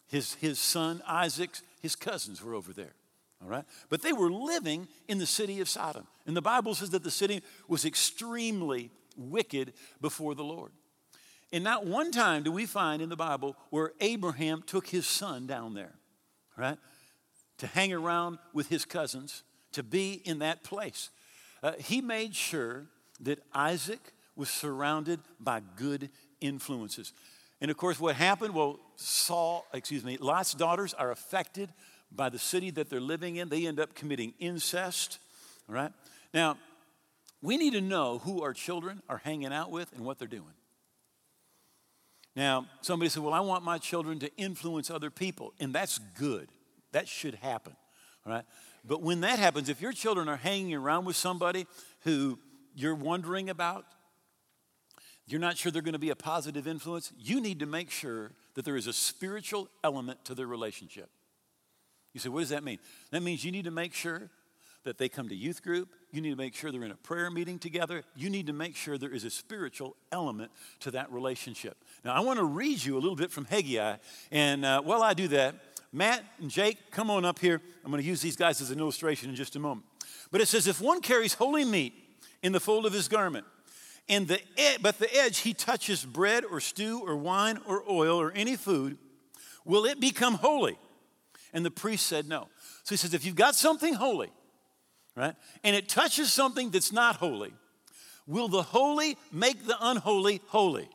his, 0.09 0.35
his 0.35 0.59
son, 0.59 1.03
Isaac, 1.07 1.51
his 1.81 1.97
cousins 1.97 2.43
were 2.43 2.55
over 2.55 2.73
there. 2.73 2.93
All 3.43 3.49
right? 3.49 3.65
But 3.89 4.03
they 4.03 4.13
were 4.13 4.31
living 4.31 4.87
in 5.09 5.19
the 5.19 5.27
city 5.27 5.61
of 5.61 5.69
Sodom. 5.69 6.07
And 6.27 6.37
the 6.37 6.43
Bible 6.43 6.75
says 6.75 6.91
that 6.91 7.03
the 7.03 7.11
city 7.11 7.43
was 7.67 7.85
extremely 7.85 8.91
wicked 9.17 9.73
before 10.01 10.35
the 10.35 10.45
Lord. 10.45 10.71
And 11.53 11.65
not 11.65 11.87
one 11.87 12.13
time 12.13 12.43
do 12.43 12.53
we 12.53 12.67
find 12.67 13.03
in 13.03 13.09
the 13.09 13.17
Bible 13.17 13.57
where 13.71 13.93
Abraham 14.01 14.63
took 14.63 14.87
his 14.87 15.07
son 15.07 15.47
down 15.47 15.75
there, 15.75 15.93
right? 16.57 16.79
To 17.59 17.67
hang 17.67 17.93
around 17.93 18.39
with 18.53 18.69
his 18.69 18.85
cousins, 18.85 19.43
to 19.73 19.83
be 19.83 20.23
in 20.25 20.39
that 20.39 20.63
place. 20.63 21.11
Uh, 21.63 21.73
he 21.79 22.01
made 22.01 22.35
sure 22.35 22.87
that 23.21 23.41
Isaac 23.55 24.13
was 24.35 24.49
surrounded 24.49 25.21
by 25.39 25.61
good 25.77 26.11
influences. 26.41 27.13
And 27.63 27.71
of 27.71 27.77
course, 27.77 28.01
what 28.01 28.17
happened? 28.17 28.55
Well, 28.55 28.81
Saul, 28.97 29.65
excuse 29.73 30.03
me, 30.03 30.19
Lot's 30.19 30.53
daughters 30.53 30.95
are 30.95 31.13
affected 31.13 31.71
by 32.11 32.29
the 32.29 32.39
city 32.39 32.71
that 32.73 32.91
they're 32.91 33.01
living 33.01 33.37
in. 33.37 33.49
They 33.49 33.69
end 33.69 33.79
up 33.79 33.95
committing 33.95 34.35
incest. 34.41 35.21
All 35.69 35.77
right? 35.77 35.93
Now, 36.35 36.59
we 37.41 37.57
need 37.57 37.75
to 37.75 37.81
know 37.81 38.19
who 38.19 38.43
our 38.43 38.53
children 38.53 39.01
are 39.09 39.19
hanging 39.19 39.53
out 39.53 39.71
with 39.71 39.93
and 39.93 40.05
what 40.05 40.19
they're 40.19 40.27
doing. 40.27 40.55
Now, 42.35 42.67
somebody 42.81 43.09
said, 43.09 43.23
Well, 43.23 43.33
I 43.33 43.41
want 43.41 43.63
my 43.63 43.79
children 43.79 44.19
to 44.19 44.37
influence 44.37 44.91
other 44.91 45.11
people, 45.11 45.55
and 45.61 45.73
that's 45.73 45.99
good. 46.19 46.49
That 46.91 47.07
should 47.07 47.37
happen. 47.37 47.77
All 48.27 48.33
right? 48.33 48.45
But 48.85 49.03
when 49.03 49.21
that 49.21 49.39
happens, 49.39 49.69
if 49.69 49.81
your 49.81 49.93
children 49.93 50.29
are 50.29 50.37
hanging 50.37 50.75
around 50.75 51.05
with 51.05 51.15
somebody 51.15 51.69
who 52.01 52.41
you're 52.75 52.97
wondering 52.97 53.51
about, 53.51 53.87
you're 55.27 55.41
not 55.41 55.57
sure 55.57 55.73
they're 55.73 55.83
going 55.83 55.93
to 55.93 55.99
be 55.99 56.11
a 56.11 56.17
positive 56.17 56.67
influence, 56.67 57.13
you 57.19 57.41
need 57.41 57.61
to 57.61 57.67
make 57.67 57.91
sure 57.91 58.33
that 58.55 58.65
there 58.65 58.77
is 58.77 58.87
a 58.87 58.93
spiritual 58.93 59.69
element 59.83 60.25
to 60.25 60.35
their 60.35 60.47
relationship. 60.47 61.09
You 62.13 62.21
say, 62.21 62.29
what 62.29 62.41
does 62.41 62.51
that 62.51 62.65
mean? 62.65 62.79
That 63.11 63.23
means 63.23 63.45
you 63.45 63.53
need 63.53 63.65
to 63.65 63.71
make 63.71 63.95
sure 63.95 64.31
that 64.85 64.99
they 64.99 65.09
come 65.09 65.29
to 65.29 65.35
youth 65.35 65.63
group. 65.63 65.89
You 66.11 66.21
need 66.21 66.31
to 66.31 66.37
make 66.37 66.55
sure 66.55 66.73
they're 66.73 66.83
in 66.83 66.91
a 66.91 66.97
prayer 66.97 67.31
meeting 67.31 67.59
together. 67.59 68.03
You 68.17 68.29
need 68.29 68.49
to 68.49 68.53
make 68.53 68.77
sure 68.77 68.99
there 68.99 69.15
is 69.15 69.25
a 69.25 69.31
spiritual 69.31 69.97
element 70.11 70.51
to 70.81 70.91
that 70.91 71.11
relationship. 71.13 71.77
Now, 72.05 72.15
I 72.15 72.21
want 72.21 72.39
to 72.39 72.45
read 72.45 72.85
you 72.85 72.95
a 72.95 73.01
little 73.01 73.17
bit 73.17 73.31
from 73.31 73.45
Haggai. 73.45 73.97
And 74.31 74.65
uh, 74.65 74.83
while 74.83 75.03
I 75.03 75.15
do 75.15 75.29
that, 75.29 75.55
Matt 75.93 76.25
and 76.41 76.51
Jake, 76.51 76.91
come 76.91 77.11
on 77.11 77.25
up 77.25 77.39
here. 77.39 77.61
I'm 77.85 77.91
going 77.91 78.03
to 78.03 78.09
use 78.09 78.21
these 78.21 78.37
guys 78.37 78.61
as 78.61 78.71
an 78.71 78.79
illustration 78.79 79.31
in 79.31 79.37
just 79.37 79.57
a 79.57 79.61
moment. 79.61 79.87
But 80.31 80.41
it 80.41 80.49
says, 80.49 80.67
if 80.67 80.81
one 80.81 81.01
carries 81.01 81.35
holy 81.35 81.65
meat 81.65 81.95
in 82.43 82.53
the 82.53 82.61
fold 82.61 82.87
of 82.87 82.93
his 82.93 83.09
garment, 83.09 83.47
and 84.09 84.29
the 84.29 84.41
ed- 84.57 84.79
but 84.81 84.99
the 84.99 85.15
edge 85.15 85.39
he 85.39 85.55
touches 85.55 86.05
bread 86.05 86.45
or 86.45 86.61
stew 86.61 87.01
or 87.05 87.17
wine 87.17 87.61
or 87.67 87.83
oil 87.89 88.21
or 88.21 88.33
any 88.33 88.57
food, 88.57 88.99
will 89.65 89.85
it 89.85 90.01
become 90.01 90.35
holy? 90.35 90.79
And 91.53 91.65
the 91.65 91.71
priest 91.71 92.07
said 92.07 92.29
no. 92.29 92.49
So 92.83 92.95
he 92.95 92.97
says, 92.97 93.15
if 93.15 93.25
you've 93.25 93.37
got 93.37 93.55
something 93.55 93.95
holy, 93.95 94.31
right, 95.17 95.35
and 95.63 95.77
it 95.77 95.89
touches 95.89 96.33
something 96.33 96.71
that's 96.71 96.93
not 96.93 97.17
holy, 97.17 97.53
will 98.27 98.49
the 98.49 98.63
holy 98.63 99.17
make 99.31 99.67
the 99.67 99.77
unholy 99.81 100.41
holy? 100.49 100.89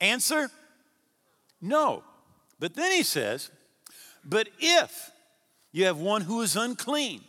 Answer 0.00 0.50
no. 1.60 2.02
But 2.58 2.74
then 2.74 2.92
he 2.92 3.02
says, 3.02 3.50
but 4.24 4.48
if 4.58 5.10
you 5.72 5.86
have 5.86 5.98
one 5.98 6.22
who 6.22 6.40
is 6.42 6.56
unclean, 6.56 7.22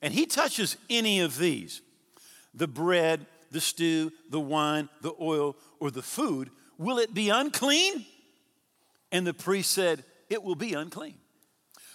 and 0.00 0.14
he 0.14 0.26
touches 0.26 0.76
any 0.88 1.20
of 1.20 1.38
these, 1.38 1.82
the 2.54 2.68
bread, 2.68 3.26
the 3.50 3.60
stew, 3.60 4.12
the 4.30 4.40
wine, 4.40 4.88
the 5.02 5.14
oil, 5.20 5.56
or 5.80 5.90
the 5.90 6.02
food, 6.02 6.50
will 6.78 6.98
it 6.98 7.14
be 7.14 7.30
unclean? 7.30 8.04
And 9.10 9.26
the 9.26 9.34
priest 9.34 9.70
said, 9.72 10.04
It 10.28 10.42
will 10.42 10.54
be 10.54 10.74
unclean. 10.74 11.14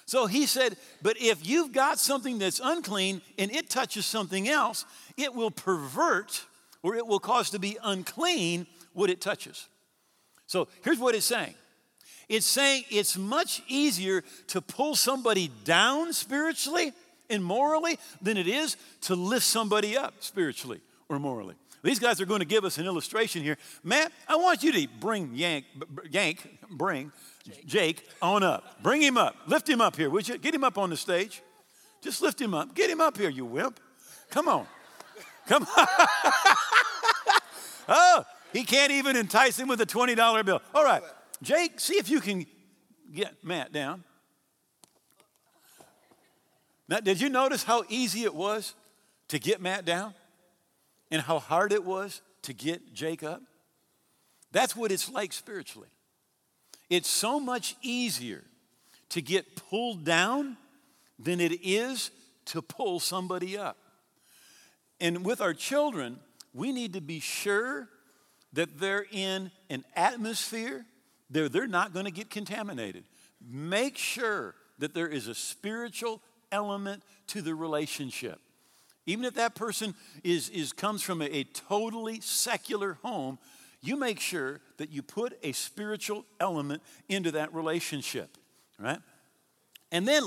So 0.06 0.26
he 0.26 0.46
said, 0.46 0.78
But 1.02 1.18
if 1.20 1.48
you've 1.48 1.72
got 1.72 2.00
something 2.00 2.40
that's 2.40 2.60
unclean 2.64 3.22
and 3.38 3.52
it 3.52 3.70
touches 3.70 4.06
something 4.06 4.48
else, 4.48 4.86
it 5.18 5.34
will 5.34 5.52
pervert 5.52 6.46
or 6.82 6.96
it 6.96 7.08
will 7.08 7.20
cause 7.20 7.50
to 7.52 7.60
be 7.60 7.78
unclean 7.84 8.68
what 8.94 9.10
it 9.10 9.22
touches. 9.22 9.68
So 10.48 10.68
here's 10.84 11.00
what 11.00 11.16
it's 11.16 11.26
saying 11.26 11.56
it's 12.30 12.46
saying 12.46 12.84
it's 12.90 13.18
much 13.18 13.62
easier 13.68 14.24
to 14.48 14.62
pull 14.62 14.96
somebody 14.96 15.52
down 15.64 16.14
spiritually 16.14 16.94
and 17.30 17.44
morally 17.44 17.98
than 18.22 18.38
it 18.38 18.48
is 18.48 18.78
to 19.02 19.16
lift 19.16 19.46
somebody 19.46 19.98
up 19.98 20.16
spiritually 20.20 20.82
or 21.10 21.20
morally. 21.20 21.56
These 21.84 22.00
guys 22.00 22.22
are 22.22 22.26
going 22.26 22.40
to 22.40 22.46
give 22.46 22.64
us 22.64 22.78
an 22.78 22.86
illustration 22.86 23.44
here. 23.44 23.58
Matt, 23.84 24.12
I 24.28 24.38
want 24.38 24.64
you 24.64 24.72
to 24.72 24.88
bring 25.00 25.32
Yank, 25.36 25.66
Yank, 26.10 26.60
bring 26.70 27.12
Jake. 27.46 27.68
Jake 27.68 28.10
on 28.22 28.42
up. 28.42 28.82
Bring 28.82 29.02
him 29.02 29.18
up. 29.18 29.36
Lift 29.48 29.68
him 29.68 29.82
up 29.82 29.98
here, 29.98 30.10
would 30.10 30.28
you? 30.28 30.38
Get 30.38 30.56
him 30.56 30.64
up 30.64 30.78
on 30.78 30.90
the 30.90 30.98
stage. 30.98 31.42
Just 32.02 32.22
lift 32.22 32.40
him 32.40 32.54
up. 32.54 32.74
Get 32.74 32.90
him 32.90 33.02
up 33.02 33.18
here, 33.18 33.30
you 33.30 33.46
wimp. 33.46 33.82
Come 34.30 34.48
on. 34.48 34.66
Come 35.46 35.64
on. 35.64 35.88
oh, 37.90 38.24
he 38.54 38.64
can't 38.64 38.92
even 38.92 39.18
entice 39.18 39.60
him 39.60 39.68
with 39.68 39.82
a 39.82 39.86
$20 39.86 40.46
bill. 40.46 40.62
All 40.74 40.86
right. 40.86 41.04
Jake, 41.42 41.80
see 41.80 41.96
if 41.96 42.10
you 42.10 42.22
can 42.22 42.46
get 43.14 43.44
Matt 43.44 43.74
down. 43.74 44.06
Now, 46.88 47.00
did 47.00 47.20
you 47.20 47.30
notice 47.30 47.64
how 47.64 47.84
easy 47.90 48.24
it 48.24 48.34
was 48.34 48.74
to 49.30 49.40
get 49.40 49.62
Matt 49.62 49.84
down? 49.86 50.14
And 51.14 51.22
how 51.22 51.38
hard 51.38 51.72
it 51.72 51.86
was 51.86 52.22
to 52.42 52.54
get 52.54 52.94
Jacob? 52.94 53.40
That's 54.52 54.76
what 54.76 54.92
it's 54.92 55.12
like 55.12 55.32
spiritually. 55.32 55.90
It's 56.90 57.08
so 57.08 57.40
much 57.40 57.76
easier 57.84 58.44
to 59.10 59.22
get 59.22 59.56
pulled 59.56 60.04
down 60.04 60.58
than 61.20 61.40
it 61.40 61.60
is 61.64 62.10
to 62.46 62.64
pull 62.64 63.00
somebody 63.00 63.56
up. 63.56 63.78
And 65.00 65.24
with 65.24 65.40
our 65.40 65.54
children, 65.54 66.20
we 66.52 66.72
need 66.72 66.94
to 66.94 67.02
be 67.02 67.20
sure 67.20 67.88
that 68.54 68.80
they're 68.80 69.06
in 69.12 69.52
an 69.70 69.86
atmosphere 69.96 70.84
they're, 71.30 71.50
they're 71.50 71.68
not 71.68 71.94
going 71.94 72.06
to 72.06 72.12
get 72.12 72.30
contaminated. 72.30 73.04
Make 73.42 73.98
sure 73.98 74.56
that 74.80 74.94
there 74.94 75.08
is 75.08 75.28
a 75.28 75.36
spiritual 75.36 76.22
element 76.52 77.04
to 77.28 77.42
the 77.42 77.56
relationship. 77.56 78.40
Even 79.06 79.26
if 79.26 79.34
that 79.36 79.56
person 79.56 79.96
is, 80.24 80.50
is, 80.50 80.72
comes 80.72 81.02
from 81.02 81.22
a, 81.22 81.26
a 81.26 81.44
totally 81.44 82.22
secular 82.22 82.98
home, 83.04 83.38
you 83.82 83.98
make 83.98 84.20
sure 84.20 84.62
that 84.78 84.92
you 84.92 85.02
put 85.02 85.38
a 85.44 85.52
spiritual 85.52 86.26
element 86.40 86.82
into 87.10 87.32
that 87.32 87.54
relationship, 87.54 88.38
right? 88.80 89.00
And 89.92 90.08
then, 90.08 90.24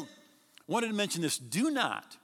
wanted 0.67 0.89
to 0.89 0.95
mention 0.95 1.23
this 1.23 1.39
do 1.39 1.71
not 1.71 2.17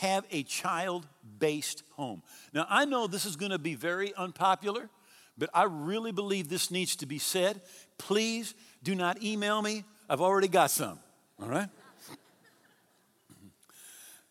have 0.00 0.24
a 0.30 0.42
child 0.44 1.06
based 1.38 1.82
home. 1.92 2.22
Now, 2.54 2.66
I 2.68 2.86
know 2.86 3.06
this 3.06 3.26
is 3.26 3.36
going 3.36 3.52
to 3.52 3.58
be 3.58 3.74
very 3.74 4.14
unpopular, 4.14 4.88
but 5.36 5.50
I 5.52 5.64
really 5.64 6.12
believe 6.12 6.48
this 6.48 6.70
needs 6.70 6.96
to 6.96 7.06
be 7.06 7.18
said. 7.18 7.60
Please 7.98 8.54
do 8.82 8.94
not 8.94 9.22
email 9.22 9.60
me. 9.60 9.84
I've 10.08 10.20
already 10.20 10.48
got 10.48 10.70
some, 10.70 10.98
all 11.40 11.48
right? 11.48 11.68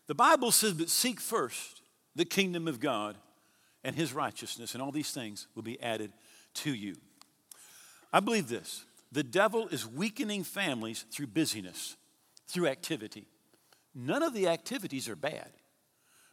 The 0.06 0.14
Bible 0.14 0.50
says, 0.50 0.74
but 0.74 0.88
seek 0.88 1.20
first 1.20 1.82
the 2.14 2.24
kingdom 2.24 2.68
of 2.68 2.80
God 2.80 3.16
and 3.84 3.96
his 3.96 4.12
righteousness, 4.12 4.74
and 4.74 4.82
all 4.82 4.92
these 4.92 5.10
things 5.10 5.46
will 5.54 5.62
be 5.62 5.80
added 5.80 6.12
to 6.54 6.74
you. 6.74 6.96
I 8.12 8.20
believe 8.20 8.48
this 8.48 8.84
the 9.10 9.22
devil 9.22 9.68
is 9.68 9.86
weakening 9.86 10.44
families 10.44 11.04
through 11.10 11.28
busyness, 11.28 11.96
through 12.48 12.68
activity. 12.68 13.26
None 13.94 14.22
of 14.22 14.32
the 14.32 14.48
activities 14.48 15.08
are 15.08 15.16
bad, 15.16 15.50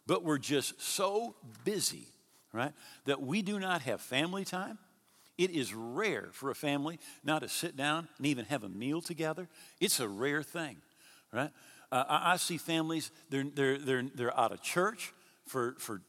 but 0.08 0.24
we're 0.24 0.38
just 0.38 0.82
so 0.82 1.36
busy, 1.66 2.08
right, 2.54 2.72
that 3.06 3.22
we 3.22 3.42
do 3.42 3.60
not 3.60 3.82
have 3.82 4.00
family 4.00 4.46
time. 4.46 4.78
It 5.38 5.52
is 5.52 5.74
rare 5.74 6.30
for 6.32 6.52
a 6.52 6.56
family 6.56 7.00
not 7.24 7.42
to 7.42 7.50
sit 7.50 7.76
down 7.76 8.08
and 8.18 8.28
even 8.28 8.46
have 8.46 8.64
a 8.64 8.70
meal 8.70 9.02
together. 9.02 9.48
It's 9.80 10.00
a 10.00 10.08
rare 10.08 10.44
thing, 10.44 10.78
right? 11.34 11.52
Uh, 11.92 12.04
I, 12.08 12.34
I, 12.34 12.38
see 12.38 12.58
families, 12.58 13.12
they're, 13.30 13.44
they're, 13.44 13.78
they're, 13.78 14.04
they're 14.14 14.40
out 14.40 14.52
of 14.52 14.62
church 14.62 15.14
for, 15.46 15.76
for 15.80 16.02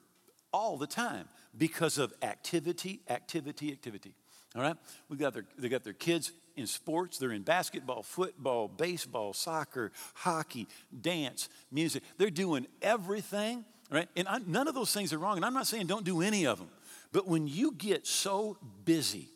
all 0.53 0.77
the 0.77 0.87
time 0.87 1.27
because 1.57 1.99
of 1.99 2.13
activity, 2.23 3.01
activity, 3.09 3.73
activity. 3.73 4.15
All 4.55 4.63
right? 4.63 4.77
We 5.09 5.17
got 5.17 5.33
their, 5.35 5.45
they 5.59 5.69
got 5.69 5.85
their 5.85 5.93
kids 5.93 6.33
in 6.57 6.67
sports. 6.67 7.19
They're 7.19 7.33
in 7.33 7.43
basketball, 7.43 8.03
football, 8.03 8.69
baseball, 8.69 9.33
soccer, 9.33 9.93
hockey, 10.15 10.67
dance, 11.01 11.49
music. 11.71 12.03
They're 12.19 12.31
doing 12.31 12.67
everything, 12.83 13.65
right? 13.91 14.09
And 14.17 14.29
I, 14.29 14.39
none 14.47 14.69
of 14.69 14.75
those 14.75 14.93
things 14.93 15.13
are 15.13 15.19
wrong. 15.19 15.37
And 15.37 15.45
I'm 15.45 15.55
not 15.55 15.67
saying 15.67 15.87
don't 15.87 16.05
do 16.05 16.21
any 16.21 16.47
of 16.47 16.59
them. 16.59 16.69
But 17.13 17.27
when 17.27 17.47
you 17.47 17.73
get 17.73 18.07
so 18.07 18.57
busy, 18.85 19.29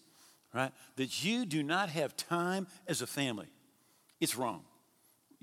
right, 0.52 0.72
that 0.96 1.24
you 1.24 1.46
do 1.46 1.62
not 1.62 1.88
have 1.88 2.16
time 2.16 2.66
as 2.86 3.02
a 3.02 3.06
family, 3.06 3.48
it's 4.20 4.36
wrong. 4.36 4.62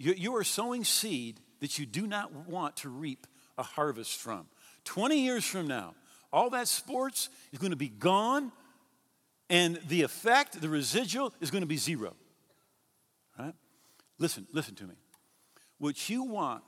You, 0.01 0.13
you 0.17 0.35
are 0.35 0.43
sowing 0.43 0.83
seed 0.83 1.39
that 1.59 1.77
you 1.77 1.85
do 1.85 2.07
not 2.07 2.33
want 2.47 2.77
to 2.77 2.89
reap 2.89 3.27
a 3.57 3.61
harvest 3.61 4.19
from. 4.19 4.47
20 4.85 5.19
years 5.19 5.45
from 5.45 5.67
now, 5.67 5.93
All 6.33 6.49
that 6.51 6.67
sports 6.67 7.29
is 7.51 7.59
going 7.59 7.71
to 7.71 7.77
be 7.77 7.89
gone, 7.89 8.51
and 9.49 9.79
the 9.89 10.01
effect, 10.01 10.59
the 10.59 10.69
residual, 10.69 11.33
is 11.39 11.51
going 11.51 11.61
to 11.61 11.67
be 11.67 11.77
zero. 11.77 12.15
Right? 13.37 13.53
Listen, 14.17 14.47
listen 14.51 14.73
to 14.75 14.85
me. 14.85 14.95
What 15.77 16.09
you 16.09 16.23
want 16.23 16.63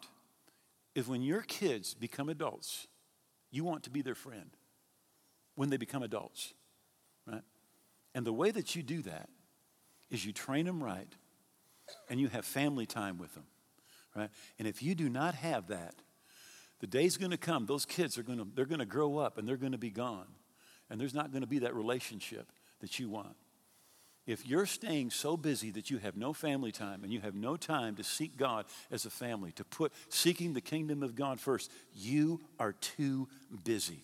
is 0.94 1.08
when 1.08 1.24
your 1.24 1.42
kids 1.42 1.96
become 1.96 2.30
adults, 2.30 2.88
you 3.52 3.64
want 3.64 3.84
to 3.84 3.90
be 3.90 4.04
their 4.04 4.16
friend 4.16 4.52
when 5.56 5.70
they 5.70 5.78
become 5.78 6.04
adults, 6.04 6.54
right? 7.26 7.44
And 8.14 8.28
the 8.28 8.34
way 8.34 8.52
that 8.52 8.76
you 8.76 8.84
do 8.84 9.02
that 9.04 9.30
is 10.12 10.24
you 10.24 10.34
train 10.34 10.66
them 10.66 10.84
right 10.84 11.12
and 12.10 12.20
you 12.20 12.28
have 12.28 12.46
family 12.46 12.86
time 12.86 13.18
with 13.18 13.34
them, 13.34 13.46
right? 14.16 14.30
And 14.60 14.68
if 14.68 14.82
you 14.82 14.96
do 14.96 15.10
not 15.10 15.36
have 15.36 15.68
that, 15.68 15.96
the 16.80 16.88
day's 16.88 17.18
going 17.18 17.32
to 17.32 17.38
come, 17.38 17.66
those 17.66 17.86
kids 17.86 18.18
are 18.18 18.24
going 18.24 18.40
to, 18.40 18.48
they're 18.56 18.66
going 18.66 18.80
to 18.80 18.86
grow 18.86 19.18
up 19.18 19.38
and 19.38 19.48
they're 19.48 19.58
going 19.58 19.72
to 19.72 19.78
be 19.78 19.90
gone. 19.90 20.28
And 20.90 21.00
there's 21.00 21.14
not 21.14 21.32
going 21.32 21.42
to 21.42 21.48
be 21.48 21.60
that 21.60 21.74
relationship 21.74 22.52
that 22.82 23.00
you 23.00 23.10
want. 23.10 23.36
If 24.26 24.48
you're 24.48 24.66
staying 24.66 25.12
so 25.12 25.36
busy 25.36 25.72
that 25.72 25.90
you 25.90 25.98
have 25.98 26.16
no 26.16 26.32
family 26.32 26.72
time 26.72 27.04
and 27.04 27.12
you 27.12 27.20
have 27.22 27.36
no 27.36 27.58
time 27.58 27.96
to 27.96 28.04
seek 28.04 28.38
God 28.38 28.66
as 28.90 29.06
a 29.06 29.10
family, 29.10 29.52
to 29.54 29.66
put 29.66 29.92
seeking 30.08 30.54
the 30.54 30.62
kingdom 30.62 31.04
of 31.04 31.16
God 31.16 31.42
first, 31.42 31.72
you 31.94 32.40
are 32.58 32.74
too 32.74 33.28
busy. 33.66 34.04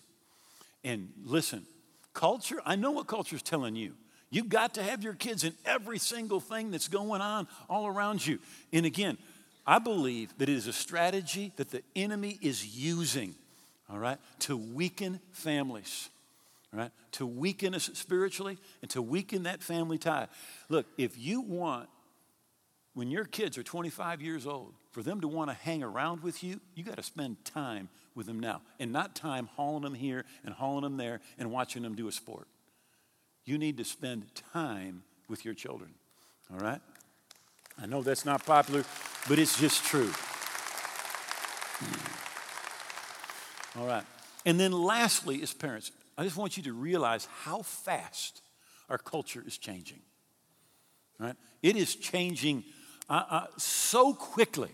And 0.84 1.10
listen, 1.24 1.64
culture, 2.12 2.60
I 2.66 2.76
know 2.76 2.90
what 2.90 3.06
culture 3.06 3.36
is 3.36 3.42
telling 3.42 3.76
you. 3.76 3.94
You've 4.30 4.48
got 4.48 4.74
to 4.74 4.82
have 4.82 5.02
your 5.02 5.14
kids 5.14 5.44
in 5.44 5.54
every 5.64 5.98
single 5.98 6.40
thing 6.40 6.70
that's 6.70 6.88
going 6.88 7.20
on 7.20 7.48
all 7.68 7.86
around 7.86 8.24
you. 8.24 8.38
And 8.72 8.86
again, 8.86 9.18
I 9.66 9.78
believe 9.78 10.36
that 10.38 10.48
it 10.48 10.54
is 10.54 10.66
a 10.66 10.72
strategy 10.72 11.52
that 11.56 11.70
the 11.70 11.82
enemy 11.96 12.38
is 12.40 12.76
using, 12.76 13.34
all 13.90 13.98
right, 13.98 14.18
to 14.40 14.56
weaken 14.56 15.20
families 15.32 16.08
right? 16.72 16.90
To 17.12 17.26
weaken 17.26 17.74
us 17.74 17.90
spiritually 17.94 18.58
and 18.82 18.90
to 18.92 19.02
weaken 19.02 19.44
that 19.44 19.62
family 19.62 19.98
tie. 19.98 20.28
Look, 20.68 20.86
if 20.96 21.18
you 21.18 21.40
want, 21.40 21.88
when 22.94 23.10
your 23.10 23.24
kids 23.24 23.58
are 23.58 23.62
25 23.62 24.22
years 24.22 24.46
old, 24.46 24.74
for 24.92 25.02
them 25.02 25.20
to 25.20 25.28
want 25.28 25.50
to 25.50 25.54
hang 25.54 25.82
around 25.82 26.22
with 26.22 26.42
you, 26.42 26.60
you 26.74 26.82
got 26.82 26.96
to 26.96 27.02
spend 27.02 27.44
time 27.44 27.88
with 28.14 28.26
them 28.26 28.40
now 28.40 28.60
and 28.78 28.92
not 28.92 29.14
time 29.14 29.48
hauling 29.54 29.82
them 29.82 29.94
here 29.94 30.24
and 30.44 30.54
hauling 30.54 30.82
them 30.82 30.96
there 30.96 31.20
and 31.38 31.50
watching 31.50 31.82
them 31.82 31.94
do 31.94 32.08
a 32.08 32.12
sport. 32.12 32.48
You 33.50 33.58
need 33.58 33.78
to 33.78 33.84
spend 33.84 34.26
time 34.52 35.02
with 35.28 35.44
your 35.44 35.54
children, 35.54 35.90
all 36.52 36.60
right? 36.60 36.80
I 37.82 37.86
know 37.86 38.00
that's 38.00 38.24
not 38.24 38.46
popular, 38.46 38.84
but 39.28 39.40
it's 39.40 39.58
just 39.58 39.82
true. 39.82 40.12
All 43.76 43.88
right. 43.88 44.04
And 44.46 44.60
then 44.60 44.70
lastly, 44.70 45.42
as 45.42 45.52
parents, 45.52 45.90
I 46.16 46.22
just 46.22 46.36
want 46.36 46.58
you 46.58 46.62
to 46.62 46.72
realize 46.72 47.26
how 47.42 47.62
fast 47.62 48.40
our 48.88 48.98
culture 48.98 49.42
is 49.44 49.58
changing. 49.58 49.98
Right? 51.18 51.34
It 51.60 51.74
is 51.74 51.96
changing 51.96 52.62
uh, 53.08 53.24
uh, 53.28 53.46
so 53.56 54.14
quickly. 54.14 54.70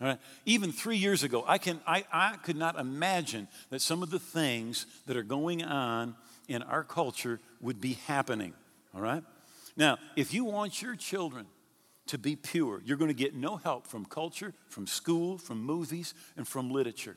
Right? 0.00 0.18
Even 0.44 0.72
three 0.72 0.96
years 0.96 1.22
ago, 1.22 1.44
I, 1.46 1.58
can, 1.58 1.78
I, 1.86 2.04
I 2.12 2.34
could 2.42 2.56
not 2.56 2.80
imagine 2.80 3.46
that 3.70 3.80
some 3.80 4.02
of 4.02 4.10
the 4.10 4.18
things 4.18 4.86
that 5.06 5.16
are 5.16 5.22
going 5.22 5.62
on 5.62 6.16
in 6.48 6.62
our 6.62 6.82
culture 6.82 7.40
would 7.60 7.80
be 7.80 7.94
happening. 8.06 8.54
All 8.94 9.00
right? 9.00 9.22
Now, 9.76 9.98
if 10.16 10.34
you 10.34 10.44
want 10.44 10.82
your 10.82 10.96
children 10.96 11.46
to 12.06 12.18
be 12.18 12.36
pure, 12.36 12.82
you're 12.84 12.96
going 12.96 13.10
to 13.10 13.14
get 13.14 13.34
no 13.34 13.56
help 13.56 13.86
from 13.86 14.04
culture, 14.04 14.54
from 14.68 14.86
school, 14.86 15.38
from 15.38 15.62
movies, 15.62 16.14
and 16.36 16.48
from 16.48 16.70
literature. 16.70 17.16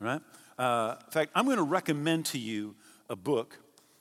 Right? 0.00 0.20
Uh, 0.58 0.96
in 1.04 1.10
fact, 1.12 1.30
I'm 1.34 1.44
going 1.44 1.58
to 1.58 1.62
recommend 1.62 2.26
to 2.26 2.38
you 2.38 2.74
a 3.08 3.14
book, 3.14 3.58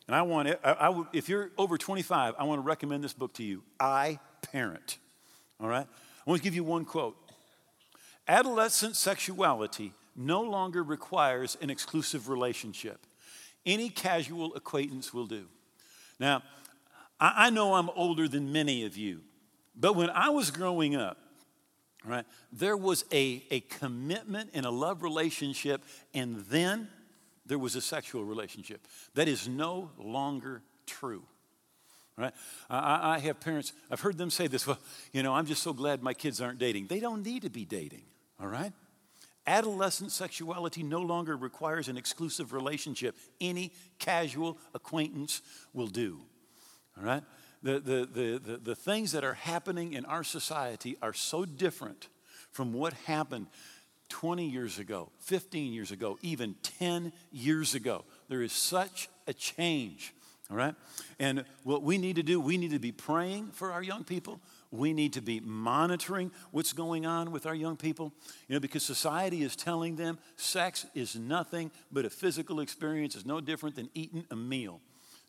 and 0.07 0.15
I 0.15 0.23
want 0.23 0.47
it, 0.47 0.59
I, 0.63 0.71
I, 0.89 1.03
if 1.13 1.29
you're 1.29 1.51
over 1.57 1.77
25, 1.77 2.33
I 2.39 2.43
want 2.45 2.59
to 2.59 2.63
recommend 2.65 3.03
this 3.03 3.13
book 3.13 3.33
to 3.35 3.43
you 3.43 3.61
I 3.79 4.19
Parent. 4.51 4.97
All 5.59 5.67
right? 5.67 5.85
I 5.85 6.29
want 6.29 6.41
to 6.41 6.43
give 6.43 6.55
you 6.55 6.63
one 6.63 6.85
quote 6.85 7.15
Adolescent 8.27 8.95
sexuality 8.95 9.93
no 10.15 10.41
longer 10.41 10.83
requires 10.83 11.57
an 11.61 11.69
exclusive 11.69 12.29
relationship, 12.29 13.05
any 13.65 13.89
casual 13.89 14.55
acquaintance 14.55 15.13
will 15.13 15.27
do. 15.27 15.45
Now, 16.19 16.43
I, 17.19 17.51
know 17.51 17.75
I'm 17.75 17.89
older 17.91 18.27
than 18.27 18.51
many 18.51 18.83
of 18.85 18.97
you, 18.97 19.21
but 19.75 19.95
when 19.95 20.09
I 20.09 20.29
was 20.29 20.49
growing 20.49 20.95
up, 20.95 21.17
right, 22.03 22.25
there 22.51 22.75
was 22.75 23.05
a, 23.11 23.43
a 23.51 23.59
commitment 23.61 24.49
and 24.55 24.65
a 24.65 24.71
love 24.71 25.03
relationship, 25.03 25.83
and 26.15 26.37
then 26.49 26.87
there 27.45 27.59
was 27.59 27.75
a 27.75 27.81
sexual 27.81 28.23
relationship. 28.23 28.87
That 29.13 29.27
is 29.27 29.47
no 29.47 29.91
longer 29.99 30.63
true. 30.87 31.23
Right? 32.17 32.33
I, 32.69 33.15
I 33.15 33.19
have 33.19 33.39
parents, 33.39 33.73
I've 33.89 34.01
heard 34.01 34.17
them 34.17 34.29
say 34.29 34.47
this, 34.47 34.65
well, 34.65 34.79
you 35.13 35.23
know, 35.23 35.33
I'm 35.33 35.45
just 35.45 35.63
so 35.63 35.73
glad 35.73 36.03
my 36.03 36.13
kids 36.13 36.41
aren't 36.41 36.59
dating. 36.59 36.87
They 36.87 36.99
don't 36.99 37.23
need 37.23 37.43
to 37.43 37.49
be 37.49 37.65
dating, 37.65 38.03
all 38.39 38.47
right? 38.47 38.73
Adolescent 39.47 40.11
sexuality 40.11 40.83
no 40.83 41.01
longer 41.01 41.35
requires 41.35 41.87
an 41.87 41.97
exclusive 41.97 42.53
relationship. 42.53 43.15
Any 43.39 43.73
casual 43.97 44.57
acquaintance 44.73 45.41
will 45.73 45.87
do, 45.87 46.19
all 46.97 47.03
right? 47.03 47.23
The, 47.63 47.79
the, 47.79 48.09
the, 48.11 48.41
the, 48.43 48.57
the 48.57 48.75
things 48.75 49.11
that 49.11 49.23
are 49.23 49.35
happening 49.35 49.93
in 49.93 50.05
our 50.05 50.23
society 50.23 50.97
are 51.01 51.13
so 51.13 51.45
different 51.45 52.07
from 52.51 52.73
what 52.73 52.93
happened 52.93 53.47
20 54.09 54.45
years 54.45 54.77
ago, 54.77 55.09
15 55.19 55.71
years 55.71 55.91
ago, 55.91 56.19
even 56.21 56.55
10 56.63 57.13
years 57.31 57.75
ago. 57.75 58.03
There 58.27 58.41
is 58.41 58.51
such 58.51 59.09
a 59.25 59.33
change, 59.33 60.13
all 60.49 60.57
right? 60.57 60.75
And 61.17 61.45
what 61.63 61.81
we 61.81 61.97
need 61.97 62.17
to 62.17 62.23
do, 62.23 62.39
we 62.39 62.57
need 62.57 62.71
to 62.71 62.79
be 62.79 62.91
praying 62.91 63.51
for 63.51 63.71
our 63.71 63.81
young 63.81 64.03
people. 64.03 64.41
We 64.71 64.93
need 64.93 65.13
to 65.13 65.21
be 65.21 65.41
monitoring 65.41 66.31
what's 66.51 66.71
going 66.71 67.05
on 67.05 67.31
with 67.31 67.45
our 67.45 67.53
young 67.53 67.75
people, 67.75 68.13
you 68.47 68.55
know, 68.55 68.59
because 68.59 68.83
society 68.83 69.43
is 69.43 69.55
telling 69.55 69.97
them 69.97 70.17
sex 70.37 70.85
is 70.95 71.15
nothing 71.15 71.71
but 71.91 72.05
a 72.05 72.09
physical 72.09 72.61
experience, 72.61 73.15
is 73.15 73.25
no 73.25 73.41
different 73.41 73.75
than 73.75 73.89
eating 73.93 74.25
a 74.31 74.35
meal, 74.35 74.79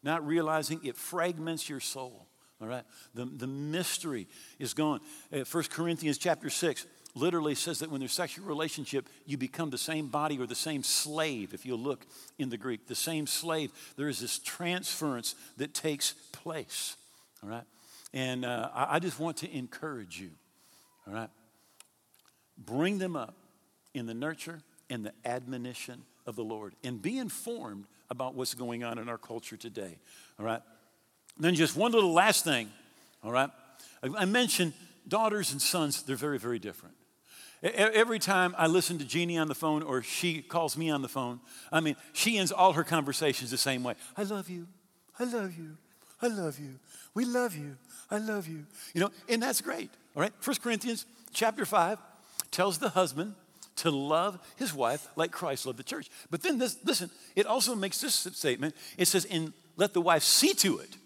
not 0.03 0.25
realizing 0.25 0.81
it 0.85 0.97
fragments 0.97 1.69
your 1.69 1.81
soul. 1.81 2.29
All 2.61 2.69
right, 2.69 2.85
the, 3.13 3.25
the 3.25 3.49
mystery 3.49 4.29
is 4.61 4.73
gone. 4.73 5.01
Uh, 5.33 5.41
1 5.41 5.65
Corinthians 5.65 6.17
chapter 6.17 6.49
6, 6.49 6.87
literally 7.15 7.55
says 7.55 7.81
that 7.81 7.91
when 7.91 8.01
there's 8.01 8.13
sexual 8.13 8.47
relationship, 8.47 9.09
you 9.27 9.37
become 9.37 9.71
the 9.71 9.79
same 9.79 10.09
body 10.09 10.39
or 10.39 10.47
the 10.47 10.55
same 10.55 10.83
slave, 10.83 11.53
if 11.53 11.67
you 11.67 11.77
look 11.77 12.07
in 12.39 12.49
the 12.49 12.57
Greek. 12.57 12.87
The 12.87 12.95
same 12.95 13.27
slave. 13.27 13.71
There 13.97 14.09
is 14.09 14.21
this 14.21 14.39
transference 14.39 15.35
that 15.59 15.75
takes 15.75 16.13
place. 16.33 16.97
All 17.43 17.51
right? 17.51 17.65
And 18.15 18.45
uh, 18.45 18.71
I, 18.75 18.97
I 18.97 18.99
just 18.99 19.19
want 19.19 19.39
to 19.39 19.57
encourage 19.57 20.21
you. 20.21 20.31
All 21.07 21.15
right? 21.15 21.31
Bring 22.59 22.99
them 22.99 23.17
up 23.17 23.35
in 23.95 24.07
the 24.07 24.15
nurture 24.15 24.61
and 24.91 25.05
the 25.05 25.13
admonition 25.25 26.03
of 26.27 26.37
the 26.37 26.45
Lord 26.45 26.75
and 26.85 27.01
be 27.01 27.19
informed 27.19 27.87
about 28.11 28.35
what's 28.35 28.55
going 28.55 28.85
on 28.85 28.99
in 28.99 29.09
our 29.09 29.19
culture 29.19 29.57
today. 29.57 29.99
All 30.39 30.45
right? 30.45 30.61
And 31.37 31.45
then 31.45 31.55
just 31.55 31.77
one 31.77 31.93
little 31.93 32.13
last 32.13 32.45
thing. 32.45 32.71
All 33.25 33.33
right? 33.33 33.51
I 34.03 34.25
mentioned 34.25 34.75
daughters 35.09 35.53
and 35.53 35.61
sons, 35.63 36.03
they're 36.03 36.17
very, 36.17 36.39
very 36.39 36.59
different. 36.59 36.95
Every 37.63 38.19
time 38.19 38.57
I 38.59 38.67
listen 38.67 38.99
to 38.99 39.05
Jeannie 39.05 39.39
on 39.39 39.47
the 39.47 39.55
phone 39.55 39.85
or 39.85 40.03
she 40.03 40.43
calls 40.43 40.77
me 40.77 40.91
on 40.91 41.01
the 41.01 41.09
phone, 41.09 41.39
I 41.71 41.79
mean, 41.79 41.95
she 42.13 42.37
ends 42.39 42.51
all 42.51 42.73
her 42.73 42.83
conversations 42.83 43.53
the 43.53 43.59
same 43.59 43.85
way 43.85 43.95
I 44.17 44.25
love 44.25 44.51
you. 44.51 44.67
I 45.19 45.25
love 45.25 45.57
you. 45.57 45.77
I 46.21 46.27
love 46.27 46.59
you. 46.59 46.79
We 47.15 47.25
love 47.25 47.55
you. 47.55 47.77
I 48.11 48.19
love 48.19 48.49
you. 48.49 48.67
You 48.95 49.03
know, 49.03 49.11
and 49.29 49.43
that's 49.43 49.61
great. 49.61 49.91
All 50.17 50.23
right? 50.23 50.33
1 50.43 50.57
Corinthians 50.63 51.07
chapter 51.33 51.65
5 51.65 51.99
tells 52.51 52.79
the 52.79 52.91
husband 52.91 53.35
to 53.77 53.91
love 53.91 54.39
his 54.57 54.75
wife 54.75 55.07
like 55.17 55.31
Christ 55.31 55.67
loved 55.67 55.79
the 55.79 55.85
church. 55.85 56.09
But 56.31 56.43
then 56.43 56.59
this, 56.59 56.77
listen, 56.85 57.11
it 57.35 57.47
also 57.47 57.75
makes 57.75 58.01
this 58.01 58.15
statement. 58.15 58.75
It 58.99 59.09
says, 59.09 59.25
and 59.25 59.53
let 59.77 59.95
the 59.95 60.01
wife 60.01 60.23
see 60.23 60.55
to 60.55 60.79
it 60.79 60.97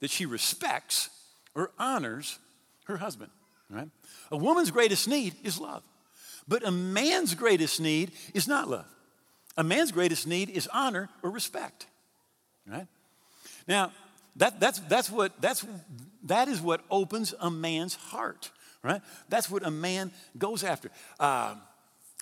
that 0.00 0.10
she 0.10 0.26
respects 0.26 1.10
or 1.54 1.70
honors 1.78 2.38
her 2.84 2.96
husband. 2.96 3.30
Right? 3.70 3.88
A 4.30 4.36
woman's 4.36 4.70
greatest 4.70 5.08
need 5.08 5.34
is 5.42 5.58
love. 5.58 5.82
But 6.46 6.66
a 6.66 6.70
man's 6.70 7.34
greatest 7.34 7.80
need 7.80 8.12
is 8.34 8.46
not 8.46 8.68
love. 8.68 8.86
A 9.56 9.64
man's 9.64 9.92
greatest 9.92 10.26
need 10.26 10.50
is 10.50 10.68
honor 10.72 11.08
or 11.22 11.30
respect. 11.30 11.86
Right? 12.66 12.86
Now, 13.66 13.92
that, 14.36 14.60
that's, 14.60 14.80
that's 14.80 15.10
what, 15.10 15.40
that's, 15.40 15.64
that 16.24 16.48
is 16.48 16.60
what 16.60 16.82
opens 16.90 17.34
a 17.40 17.50
man's 17.50 17.94
heart, 17.94 18.50
right? 18.82 19.00
That's 19.28 19.50
what 19.50 19.64
a 19.64 19.70
man 19.70 20.10
goes 20.36 20.64
after. 20.64 20.90
Uh, 21.20 21.54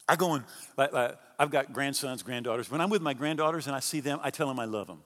I 0.08 0.16
go 0.16 0.34
and, 0.34 0.44
like, 0.76 0.92
like, 0.92 1.16
I've 1.38 1.50
got 1.50 1.72
grandsons, 1.72 2.22
granddaughters. 2.22 2.70
When 2.70 2.80
I'm 2.80 2.90
with 2.90 3.02
my 3.02 3.14
granddaughters 3.14 3.66
and 3.66 3.74
I 3.74 3.80
see 3.80 4.00
them, 4.00 4.20
I 4.22 4.30
tell 4.30 4.48
them 4.48 4.58
I 4.58 4.64
love 4.64 4.86
them, 4.86 5.02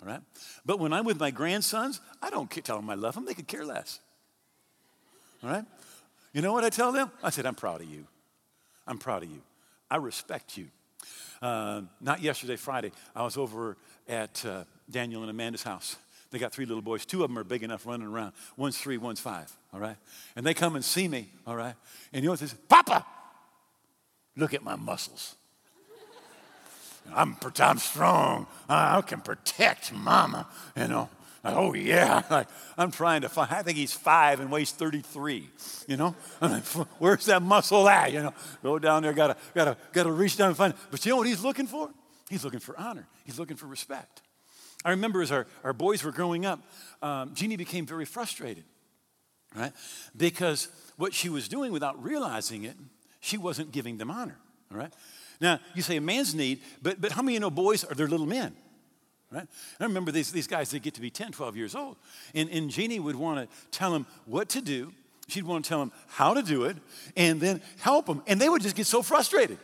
all 0.00 0.08
right? 0.08 0.20
But 0.64 0.78
when 0.78 0.92
I'm 0.92 1.04
with 1.04 1.20
my 1.20 1.30
grandsons, 1.30 2.00
I 2.22 2.30
don't 2.30 2.50
tell 2.50 2.76
them 2.76 2.88
I 2.88 2.94
love 2.94 3.14
them. 3.14 3.26
They 3.26 3.34
could 3.34 3.48
care 3.48 3.64
less, 3.64 4.00
all 5.42 5.50
right? 5.50 5.64
You 6.32 6.42
know 6.42 6.52
what 6.52 6.64
I 6.64 6.70
tell 6.70 6.92
them? 6.92 7.10
I 7.22 7.30
said, 7.30 7.46
I'm 7.46 7.54
proud 7.54 7.80
of 7.80 7.90
you. 7.90 8.06
I'm 8.86 8.98
proud 8.98 9.22
of 9.22 9.30
you. 9.30 9.42
I 9.90 9.96
respect 9.96 10.56
you. 10.56 10.68
Uh, 11.42 11.82
not 12.00 12.22
yesterday, 12.22 12.56
Friday. 12.56 12.92
I 13.14 13.22
was 13.22 13.36
over 13.36 13.76
at 14.08 14.44
uh, 14.44 14.64
Daniel 14.90 15.22
and 15.22 15.30
Amanda's 15.30 15.62
house. 15.62 15.96
They 16.30 16.38
got 16.38 16.52
three 16.52 16.66
little 16.66 16.82
boys. 16.82 17.06
Two 17.06 17.22
of 17.22 17.30
them 17.30 17.38
are 17.38 17.44
big 17.44 17.62
enough 17.62 17.86
running 17.86 18.06
around. 18.06 18.32
One's 18.56 18.78
three, 18.78 18.98
one's 18.98 19.20
five, 19.20 19.50
all 19.72 19.80
right? 19.80 19.96
And 20.34 20.44
they 20.44 20.54
come 20.54 20.74
and 20.74 20.84
see 20.84 21.08
me, 21.08 21.30
all 21.46 21.56
right? 21.56 21.74
And 22.12 22.22
you 22.22 22.28
know 22.28 22.32
what 22.32 22.40
they 22.40 22.46
say? 22.46 22.56
Papa, 22.68 23.06
look 24.36 24.54
at 24.54 24.62
my 24.62 24.76
muscles. 24.76 25.36
I'm, 27.14 27.36
I'm 27.60 27.78
strong. 27.78 28.46
I 28.68 29.00
can 29.02 29.20
protect 29.20 29.92
mama, 29.92 30.48
you 30.76 30.88
know. 30.88 31.08
Oh, 31.44 31.74
yeah. 31.74 32.22
Like, 32.30 32.48
I'm 32.76 32.90
trying 32.90 33.22
to 33.22 33.28
find, 33.28 33.50
I 33.52 33.62
think 33.62 33.78
he's 33.78 33.92
five 33.92 34.40
and 34.40 34.50
weighs 34.50 34.72
33, 34.72 35.48
you 35.86 35.96
know? 35.96 36.16
I 36.40 36.48
Like, 36.48 36.64
Where's 36.98 37.26
that 37.26 37.40
muscle 37.40 37.88
at, 37.88 38.12
you 38.12 38.22
know? 38.22 38.34
Go 38.62 38.78
down 38.78 39.02
there, 39.02 39.12
gotta, 39.12 39.36
gotta, 39.54 39.76
gotta 39.92 40.10
reach 40.10 40.36
down 40.36 40.48
and 40.48 40.56
find 40.56 40.72
it. 40.72 40.78
But 40.90 41.04
you 41.06 41.10
know 41.10 41.18
what 41.18 41.28
he's 41.28 41.44
looking 41.44 41.66
for? 41.66 41.90
He's 42.28 42.44
looking 42.44 42.60
for 42.60 42.78
honor. 42.78 43.06
He's 43.24 43.38
looking 43.38 43.56
for 43.56 43.66
respect. 43.66 44.22
I 44.86 44.90
remember 44.90 45.20
as 45.20 45.32
our, 45.32 45.48
our 45.64 45.72
boys 45.72 46.04
were 46.04 46.12
growing 46.12 46.46
up, 46.46 46.60
um, 47.02 47.34
Jeannie 47.34 47.56
became 47.56 47.86
very 47.86 48.04
frustrated, 48.04 48.62
right? 49.54 49.72
Because 50.16 50.68
what 50.96 51.12
she 51.12 51.28
was 51.28 51.48
doing 51.48 51.72
without 51.72 52.00
realizing 52.02 52.62
it, 52.62 52.76
she 53.18 53.36
wasn't 53.36 53.72
giving 53.72 53.98
them 53.98 54.12
honor, 54.12 54.38
all 54.70 54.78
right? 54.78 54.92
Now, 55.40 55.58
you 55.74 55.82
say 55.82 55.96
a 55.96 56.00
man's 56.00 56.36
need, 56.36 56.60
but, 56.80 57.00
but 57.00 57.10
how 57.10 57.22
many 57.22 57.32
of 57.32 57.34
you 57.34 57.40
know 57.40 57.50
boys 57.50 57.82
are 57.82 57.96
their 57.96 58.06
little 58.06 58.26
men? 58.26 58.54
Right? 59.32 59.48
I 59.80 59.84
remember 59.84 60.12
these, 60.12 60.30
these 60.30 60.46
guys 60.46 60.70
that 60.70 60.82
get 60.82 60.94
to 60.94 61.00
be 61.00 61.10
10, 61.10 61.32
12 61.32 61.56
years 61.56 61.74
old. 61.74 61.96
And, 62.32 62.48
and 62.48 62.70
Jeannie 62.70 63.00
would 63.00 63.16
want 63.16 63.40
to 63.40 63.56
tell 63.72 63.90
them 63.90 64.06
what 64.24 64.48
to 64.50 64.60
do. 64.60 64.92
She'd 65.26 65.42
want 65.42 65.64
to 65.64 65.68
tell 65.68 65.80
them 65.80 65.90
how 66.06 66.32
to 66.32 66.42
do 66.42 66.62
it 66.64 66.76
and 67.16 67.40
then 67.40 67.60
help 67.80 68.06
them. 68.06 68.22
And 68.28 68.40
they 68.40 68.48
would 68.48 68.62
just 68.62 68.76
get 68.76 68.86
so 68.86 69.02
frustrated. 69.02 69.58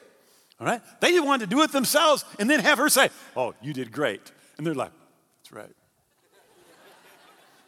All 0.59 0.67
right? 0.67 0.83
They 1.01 1.13
just 1.13 1.25
wanted 1.25 1.49
to 1.49 1.55
do 1.55 1.63
it 1.63 1.71
themselves 1.71 2.25
and 2.41 2.51
then 2.51 2.59
have 2.59 2.79
her 2.79 2.89
say, 2.89 3.11
Oh, 3.37 3.55
you 3.63 3.73
did 3.73 3.93
great. 3.93 4.33
And 4.59 4.67
they're 4.67 4.75
like, 4.75 4.91
Right. 5.53 5.77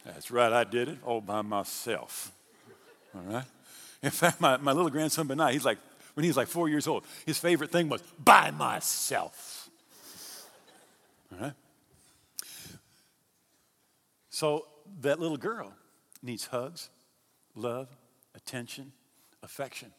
That's 0.03 0.31
right, 0.31 0.51
I 0.51 0.63
did 0.63 0.89
it 0.89 0.97
all 1.03 1.21
by 1.21 1.41
myself. 1.41 2.31
All 3.15 3.21
right? 3.21 3.45
In 4.01 4.11
fact, 4.11 4.41
my, 4.41 4.57
my 4.57 4.71
little 4.71 4.89
grandson, 4.89 5.27
Benai, 5.27 5.51
he's 5.51 5.65
like, 5.65 5.77
when 6.15 6.23
he 6.23 6.29
was 6.29 6.37
like 6.37 6.47
four 6.47 6.67
years 6.67 6.87
old, 6.87 7.05
his 7.25 7.37
favorite 7.37 7.71
thing 7.71 7.89
was 7.89 8.01
by 8.23 8.51
myself. 8.51 9.69
All 11.31 11.39
right? 11.39 11.53
So 14.29 14.65
that 15.01 15.19
little 15.19 15.37
girl 15.37 15.73
needs 16.21 16.47
hugs, 16.47 16.89
love, 17.55 17.87
attention, 18.35 18.91
affection. 19.43 19.91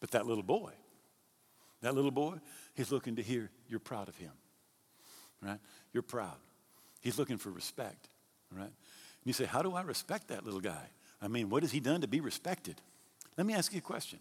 But 0.00 0.12
that 0.12 0.26
little 0.26 0.42
boy, 0.42 0.72
that 1.82 1.94
little 1.94 2.10
boy, 2.10 2.36
he's 2.74 2.92
looking 2.92 3.16
to 3.16 3.22
hear 3.22 3.50
you're 3.68 3.80
proud 3.80 4.08
of 4.08 4.16
him. 4.16 4.32
Right? 5.42 5.58
You're 5.92 6.02
proud. 6.02 6.36
He's 7.06 7.20
looking 7.20 7.36
for 7.36 7.50
respect. 7.50 8.08
Right? 8.50 8.64
And 8.64 8.72
you 9.26 9.32
say, 9.32 9.44
How 9.44 9.62
do 9.62 9.76
I 9.76 9.82
respect 9.82 10.26
that 10.26 10.44
little 10.44 10.60
guy? 10.60 10.90
I 11.22 11.28
mean, 11.28 11.50
what 11.50 11.62
has 11.62 11.70
he 11.70 11.78
done 11.78 12.00
to 12.00 12.08
be 12.08 12.20
respected? 12.20 12.80
Let 13.38 13.46
me 13.46 13.54
ask 13.54 13.72
you 13.72 13.78
a 13.78 13.80
question. 13.80 14.18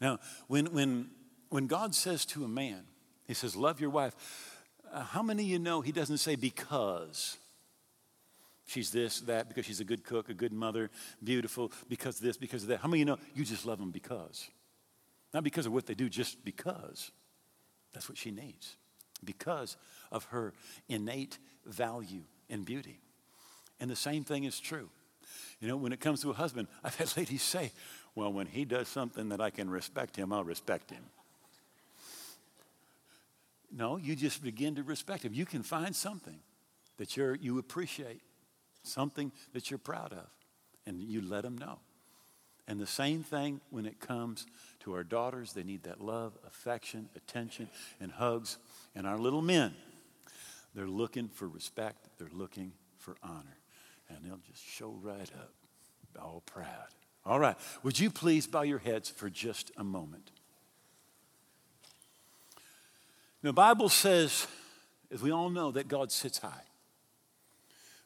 Now, 0.00 0.20
when, 0.46 0.66
when, 0.66 1.10
when 1.48 1.66
God 1.66 1.96
says 1.96 2.24
to 2.26 2.44
a 2.44 2.48
man, 2.48 2.84
He 3.26 3.34
says, 3.34 3.56
Love 3.56 3.80
your 3.80 3.90
wife, 3.90 4.14
uh, 4.92 5.02
how 5.02 5.20
many 5.20 5.42
of 5.42 5.48
you 5.48 5.58
know 5.58 5.80
He 5.80 5.90
doesn't 5.90 6.18
say 6.18 6.36
because? 6.36 7.38
She's 8.66 8.92
this, 8.92 9.18
that, 9.22 9.48
because 9.48 9.66
she's 9.66 9.80
a 9.80 9.84
good 9.84 10.04
cook, 10.04 10.28
a 10.28 10.34
good 10.34 10.52
mother, 10.52 10.92
beautiful, 11.24 11.72
because 11.88 12.18
of 12.18 12.22
this, 12.22 12.36
because 12.36 12.62
of 12.62 12.68
that. 12.68 12.78
How 12.78 12.86
many 12.86 13.02
of 13.02 13.08
you 13.08 13.14
know 13.16 13.18
you 13.34 13.44
just 13.44 13.66
love 13.66 13.80
them 13.80 13.90
because? 13.90 14.48
Not 15.34 15.42
because 15.42 15.66
of 15.66 15.72
what 15.72 15.86
they 15.86 15.94
do, 15.94 16.08
just 16.08 16.44
because. 16.44 17.10
That's 17.92 18.08
what 18.08 18.16
she 18.16 18.30
needs. 18.30 18.76
Because 19.24 19.76
of 20.12 20.24
her 20.26 20.52
innate 20.88 21.38
value 21.66 22.22
and 22.48 22.64
beauty. 22.64 23.00
And 23.80 23.90
the 23.90 23.96
same 23.96 24.22
thing 24.22 24.44
is 24.44 24.60
true. 24.60 24.88
You 25.60 25.68
know, 25.68 25.76
when 25.76 25.92
it 25.92 26.00
comes 26.00 26.22
to 26.22 26.30
a 26.30 26.34
husband, 26.34 26.68
I've 26.84 26.96
had 26.96 27.16
ladies 27.16 27.42
say, 27.42 27.72
well, 28.14 28.32
when 28.32 28.46
he 28.46 28.64
does 28.64 28.88
something 28.88 29.30
that 29.30 29.40
I 29.40 29.50
can 29.50 29.68
respect 29.68 30.14
him, 30.14 30.32
I'll 30.32 30.44
respect 30.44 30.90
him. 30.90 31.02
No, 33.74 33.96
you 33.96 34.14
just 34.14 34.42
begin 34.42 34.74
to 34.74 34.82
respect 34.82 35.24
him. 35.24 35.32
You 35.32 35.46
can 35.46 35.62
find 35.62 35.96
something 35.96 36.38
that 36.98 37.16
you're, 37.16 37.34
you 37.34 37.58
appreciate, 37.58 38.20
something 38.82 39.32
that 39.54 39.70
you're 39.70 39.78
proud 39.78 40.12
of, 40.12 40.28
and 40.86 41.02
you 41.02 41.22
let 41.22 41.42
them 41.42 41.56
know. 41.56 41.78
And 42.68 42.78
the 42.78 42.86
same 42.86 43.22
thing 43.22 43.60
when 43.70 43.86
it 43.86 43.98
comes 43.98 44.46
to 44.80 44.94
our 44.94 45.04
daughters, 45.04 45.52
they 45.52 45.62
need 45.62 45.84
that 45.84 46.00
love, 46.00 46.36
affection, 46.46 47.08
attention, 47.16 47.68
and 48.00 48.12
hugs. 48.12 48.58
And 48.94 49.06
our 49.06 49.18
little 49.18 49.42
men, 49.42 49.74
they're 50.74 50.86
looking 50.88 51.28
for 51.28 51.48
respect, 51.48 52.08
they're 52.18 52.28
looking 52.32 52.72
for 52.98 53.16
honor. 53.22 53.58
And 54.08 54.18
they'll 54.24 54.40
just 54.46 54.64
show 54.64 54.90
right 55.02 55.30
up, 55.38 55.52
all 56.20 56.42
proud. 56.44 56.88
All 57.24 57.38
right. 57.38 57.56
Would 57.82 57.98
you 57.98 58.10
please 58.10 58.46
bow 58.46 58.62
your 58.62 58.78
heads 58.78 59.08
for 59.08 59.30
just 59.30 59.70
a 59.76 59.84
moment? 59.84 60.30
The 63.42 63.52
Bible 63.52 63.88
says, 63.88 64.46
as 65.10 65.22
we 65.22 65.30
all 65.30 65.50
know, 65.50 65.70
that 65.72 65.88
God 65.88 66.12
sits 66.12 66.38
high. 66.38 66.64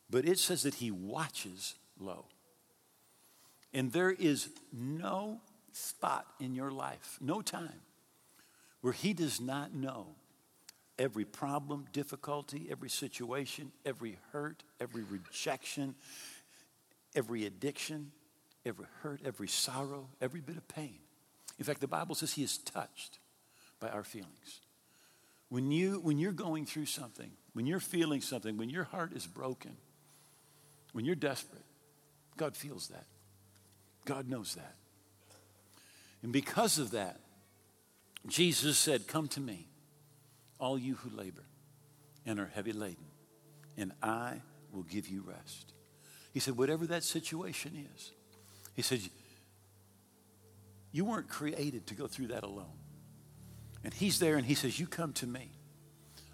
But 0.09 0.27
it 0.27 0.39
says 0.39 0.63
that 0.63 0.75
he 0.75 0.91
watches 0.91 1.75
low. 1.99 2.27
And 3.75 3.93
there 3.93 4.11
is 4.11 4.49
no 4.73 5.41
spot 5.73 6.27
in 6.41 6.55
your 6.55 6.71
life, 6.71 7.19
no 7.21 7.43
time, 7.43 7.81
where 8.81 8.93
he 8.93 9.13
does 9.13 9.41
not 9.41 9.75
know 9.75 10.15
every 10.99 11.25
problem, 11.25 11.87
difficulty, 11.93 12.69
every 12.71 12.89
situation, 12.89 13.73
every 13.85 14.19
hurt, 14.33 14.63
every 14.81 15.03
rejection, 15.03 15.95
every 17.15 17.47
addiction, 17.47 18.13
every 18.65 18.87
hurt, 19.03 19.21
every 19.25 19.49
sorrow, 19.49 20.09
every 20.21 20.41
bit 20.41 20.57
of 20.57 20.67
pain. 20.69 20.99
In 21.59 21.65
fact, 21.65 21.81
the 21.81 21.89
Bible 21.89 22.15
says 22.15 22.33
He 22.33 22.43
is 22.43 22.59
touched 22.59 23.19
by 23.81 23.89
our 23.89 24.05
feelings. 24.05 24.61
When, 25.49 25.71
you, 25.71 26.01
when 26.01 26.19
you're 26.19 26.33
going 26.33 26.67
through 26.67 26.87
something, 26.87 27.31
when 27.53 27.67
you're 27.67 27.81
feeling 27.81 28.21
something, 28.21 28.57
when 28.57 28.69
your 28.69 28.85
heart 28.85 29.13
is 29.13 29.27
broken, 29.27 29.77
when 30.93 31.05
you're 31.05 31.15
desperate, 31.15 31.65
God 32.37 32.57
feels 32.57 32.89
that. 32.89 33.07
God 34.05 34.29
knows 34.29 34.55
that. 34.55 34.75
And 36.23 36.33
because 36.33 36.79
of 36.79 36.93
that, 36.93 37.21
Jesus 38.27 38.77
said, 38.77 39.07
Come 39.07 39.29
to 39.29 39.41
me, 39.41 39.69
all 40.59 40.79
you 40.79 40.95
who 40.95 41.11
labor 41.11 41.45
and 42.25 42.41
are 42.41 42.51
heavy 42.55 42.73
laden, 42.73 43.05
and 43.77 43.93
I 44.03 44.41
will 44.73 44.83
give 44.83 45.09
you 45.09 45.23
rest. 45.27 45.73
He 46.33 46.41
said, 46.41 46.57
Whatever 46.57 46.87
that 46.89 47.03
situation 47.03 47.87
is, 47.95 48.13
he 48.75 48.83
said, 48.83 49.01
You 50.93 51.05
weren't 51.05 51.29
created 51.29 51.87
to 51.89 51.95
go 51.95 52.07
through 52.07 52.29
that 52.29 52.45
alone. 52.45 52.79
And 53.85 53.95
he's 53.95 54.19
there 54.19 54.37
and 54.37 54.45
he 54.45 54.55
says, 54.55 54.79
You 54.79 54.87
come 54.87 55.13
to 55.15 55.27
me. 55.27 55.51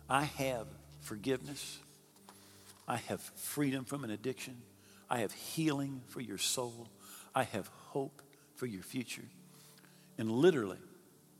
I 0.09 0.25
have 0.25 0.67
forgiveness. 1.01 1.79
I 2.89 2.97
have 2.97 3.21
freedom 3.21 3.85
from 3.85 4.05
an 4.05 4.11
addiction. 4.11 4.57
I 5.09 5.19
have 5.19 5.33
healing 5.33 6.01
for 6.09 6.21
your 6.21 6.39
soul. 6.39 6.89
I 7.35 7.45
have 7.45 7.69
hope 7.89 8.23
for 8.57 8.67
your 8.67 8.83
future. 8.83 9.25
And 10.19 10.31
literally, 10.31 10.79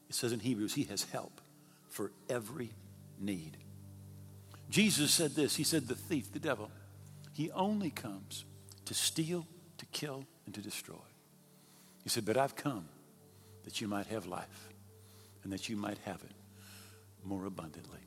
it 0.09 0.15
says 0.15 0.33
in 0.33 0.41
Hebrews, 0.41 0.75
He 0.75 0.85
has 0.85 1.05
help 1.05 1.41
for 1.93 2.11
every 2.29 2.71
need. 3.21 3.57
Jesus 4.71 5.13
said 5.13 5.35
this 5.35 5.55
He 5.57 5.65
said, 5.65 5.87
The 5.87 5.95
thief, 5.95 6.33
the 6.33 6.39
devil, 6.39 6.71
he 7.33 7.51
only 7.53 7.91
comes 7.91 8.45
to 8.87 8.95
steal, 8.95 9.47
to 9.79 9.87
kill, 9.87 10.25
and 10.47 10.55
to 10.55 10.61
destroy. 10.61 10.97
He 12.03 12.09
said, 12.09 12.25
But 12.25 12.37
I've 12.37 12.57
come 12.57 12.89
that 13.65 13.81
you 13.81 13.87
might 13.87 14.07
have 14.07 14.27
life 14.27 14.69
and 15.45 15.53
that 15.53 15.69
you 15.69 15.77
might 15.77 15.99
have 16.05 16.23
it 16.25 16.33
more 17.25 17.47
abundantly. 17.47 18.01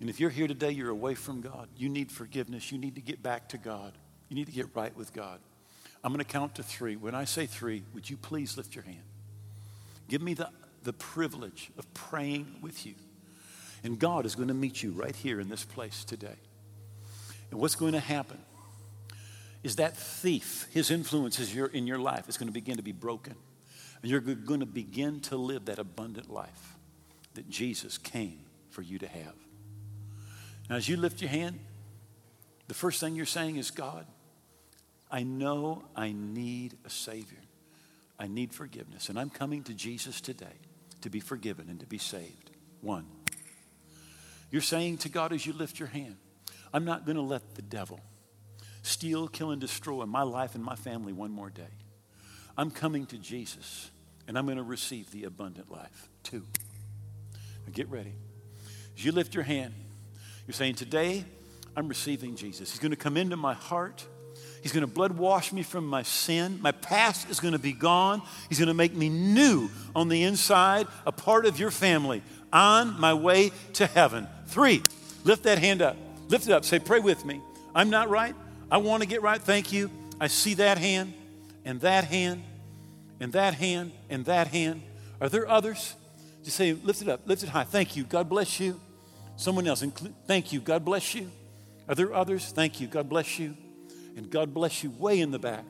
And 0.00 0.08
if 0.08 0.20
you're 0.20 0.30
here 0.30 0.48
today, 0.48 0.70
you're 0.70 0.90
away 0.90 1.14
from 1.14 1.40
God, 1.40 1.68
you 1.76 1.88
need 1.88 2.10
forgiveness, 2.10 2.72
you 2.72 2.78
need 2.78 2.94
to 2.94 3.00
get 3.00 3.22
back 3.22 3.48
to 3.50 3.58
God, 3.58 3.92
you 4.28 4.36
need 4.36 4.46
to 4.46 4.52
get 4.52 4.68
right 4.74 4.96
with 4.96 5.12
God. 5.12 5.40
I'm 6.02 6.12
going 6.12 6.24
to 6.24 6.30
count 6.30 6.54
to 6.56 6.62
three. 6.62 6.94
When 6.96 7.14
I 7.14 7.24
say 7.24 7.46
three, 7.46 7.82
would 7.92 8.08
you 8.08 8.16
please 8.16 8.56
lift 8.56 8.74
your 8.74 8.84
hand? 8.84 9.02
Give 10.08 10.22
me 10.22 10.34
the, 10.34 10.48
the 10.84 10.92
privilege 10.92 11.70
of 11.76 11.92
praying 11.94 12.46
with 12.62 12.86
you. 12.86 12.94
And 13.84 13.98
God 13.98 14.26
is 14.26 14.34
going 14.34 14.48
to 14.48 14.54
meet 14.54 14.82
you 14.82 14.92
right 14.92 15.14
here 15.14 15.40
in 15.40 15.48
this 15.48 15.64
place 15.64 16.04
today. 16.04 16.36
And 17.50 17.60
what's 17.60 17.76
going 17.76 17.92
to 17.92 18.00
happen 18.00 18.38
is 19.62 19.76
that 19.76 19.96
thief, 19.96 20.66
his 20.72 20.90
influence 20.90 21.38
is 21.38 21.54
your, 21.54 21.66
in 21.66 21.86
your 21.86 21.98
life 21.98 22.28
is 22.28 22.36
going 22.36 22.48
to 22.48 22.52
begin 22.52 22.76
to 22.76 22.82
be 22.82 22.92
broken. 22.92 23.34
And 24.02 24.10
you're 24.10 24.20
going 24.20 24.60
to 24.60 24.66
begin 24.66 25.20
to 25.22 25.36
live 25.36 25.64
that 25.66 25.78
abundant 25.78 26.30
life 26.30 26.76
that 27.34 27.48
Jesus 27.48 27.98
came 27.98 28.40
for 28.70 28.82
you 28.82 28.98
to 28.98 29.08
have. 29.08 29.34
Now, 30.70 30.76
as 30.76 30.88
you 30.88 30.96
lift 30.96 31.20
your 31.20 31.30
hand, 31.30 31.58
the 32.68 32.74
first 32.74 33.00
thing 33.00 33.16
you're 33.16 33.26
saying 33.26 33.56
is, 33.56 33.70
God, 33.70 34.06
I 35.10 35.22
know 35.22 35.84
I 35.96 36.12
need 36.12 36.76
a 36.84 36.90
Savior. 36.90 37.38
I 38.18 38.26
need 38.28 38.52
forgiveness. 38.52 39.08
And 39.08 39.18
I'm 39.18 39.30
coming 39.30 39.62
to 39.64 39.74
Jesus 39.74 40.20
today 40.20 40.46
to 41.00 41.10
be 41.10 41.20
forgiven 41.20 41.68
and 41.68 41.80
to 41.80 41.86
be 41.86 41.98
saved. 41.98 42.50
One. 42.80 43.06
You're 44.50 44.62
saying 44.62 44.98
to 44.98 45.08
God 45.08 45.32
as 45.32 45.44
you 45.46 45.52
lift 45.52 45.78
your 45.78 45.88
hand, 45.88 46.16
I'm 46.72 46.84
not 46.84 47.04
going 47.04 47.16
to 47.16 47.22
let 47.22 47.54
the 47.54 47.62
devil 47.62 48.00
steal, 48.82 49.28
kill, 49.28 49.50
and 49.50 49.60
destroy 49.60 50.06
my 50.06 50.22
life 50.22 50.54
and 50.54 50.64
my 50.64 50.74
family 50.74 51.12
one 51.12 51.30
more 51.30 51.50
day. 51.50 51.74
I'm 52.56 52.70
coming 52.70 53.06
to 53.06 53.18
Jesus 53.18 53.90
and 54.26 54.38
I'm 54.38 54.46
going 54.46 54.58
to 54.58 54.62
receive 54.62 55.10
the 55.10 55.24
abundant 55.24 55.70
life. 55.70 56.08
Two. 56.22 56.44
Now 57.66 57.72
get 57.72 57.88
ready. 57.88 58.14
As 58.96 59.04
you 59.04 59.12
lift 59.12 59.34
your 59.34 59.44
hand, 59.44 59.74
you're 60.46 60.54
saying, 60.54 60.74
Today 60.74 61.24
I'm 61.76 61.88
receiving 61.88 62.36
Jesus. 62.36 62.70
He's 62.70 62.80
going 62.80 62.90
to 62.90 62.96
come 62.96 63.16
into 63.16 63.36
my 63.36 63.54
heart. 63.54 64.04
He's 64.62 64.72
going 64.72 64.82
to 64.82 64.92
blood 64.92 65.12
wash 65.12 65.52
me 65.52 65.62
from 65.62 65.86
my 65.86 66.02
sin. 66.02 66.58
My 66.60 66.72
past 66.72 67.30
is 67.30 67.40
going 67.40 67.52
to 67.52 67.58
be 67.58 67.72
gone. 67.72 68.22
He's 68.48 68.58
going 68.58 68.68
to 68.68 68.74
make 68.74 68.94
me 68.94 69.08
new 69.08 69.70
on 69.94 70.08
the 70.08 70.24
inside, 70.24 70.88
a 71.06 71.12
part 71.12 71.46
of 71.46 71.58
your 71.58 71.70
family, 71.70 72.22
on 72.52 72.98
my 72.98 73.14
way 73.14 73.52
to 73.74 73.86
heaven. 73.86 74.26
Three, 74.46 74.82
lift 75.24 75.44
that 75.44 75.58
hand 75.58 75.82
up. 75.82 75.96
Lift 76.28 76.46
it 76.46 76.52
up. 76.52 76.64
Say, 76.64 76.78
Pray 76.78 77.00
with 77.00 77.24
me. 77.24 77.40
I'm 77.74 77.90
not 77.90 78.08
right. 78.08 78.34
I 78.70 78.78
want 78.78 79.02
to 79.02 79.08
get 79.08 79.22
right. 79.22 79.40
Thank 79.40 79.72
you. 79.72 79.90
I 80.20 80.26
see 80.26 80.54
that 80.54 80.78
hand 80.78 81.14
and 81.64 81.80
that 81.80 82.04
hand 82.04 82.42
and 83.20 83.32
that 83.32 83.54
hand 83.54 83.92
and 84.10 84.24
that 84.26 84.48
hand. 84.48 84.82
Are 85.20 85.28
there 85.28 85.48
others? 85.48 85.94
Just 86.44 86.56
say, 86.56 86.72
lift 86.72 87.02
it 87.02 87.08
up, 87.08 87.20
lift 87.26 87.42
it 87.42 87.48
high. 87.48 87.64
Thank 87.64 87.96
you. 87.96 88.04
God 88.04 88.28
bless 88.28 88.60
you. 88.60 88.80
Someone 89.36 89.66
else, 89.66 89.84
thank 90.26 90.52
you. 90.52 90.60
God 90.60 90.84
bless 90.84 91.14
you. 91.14 91.30
Are 91.88 91.94
there 91.94 92.12
others? 92.12 92.50
Thank 92.50 92.80
you. 92.80 92.86
God 92.86 93.08
bless 93.08 93.38
you. 93.38 93.56
And 94.16 94.30
God 94.30 94.52
bless 94.52 94.82
you 94.82 94.90
way 94.90 95.20
in 95.20 95.30
the 95.30 95.38
back. 95.38 95.64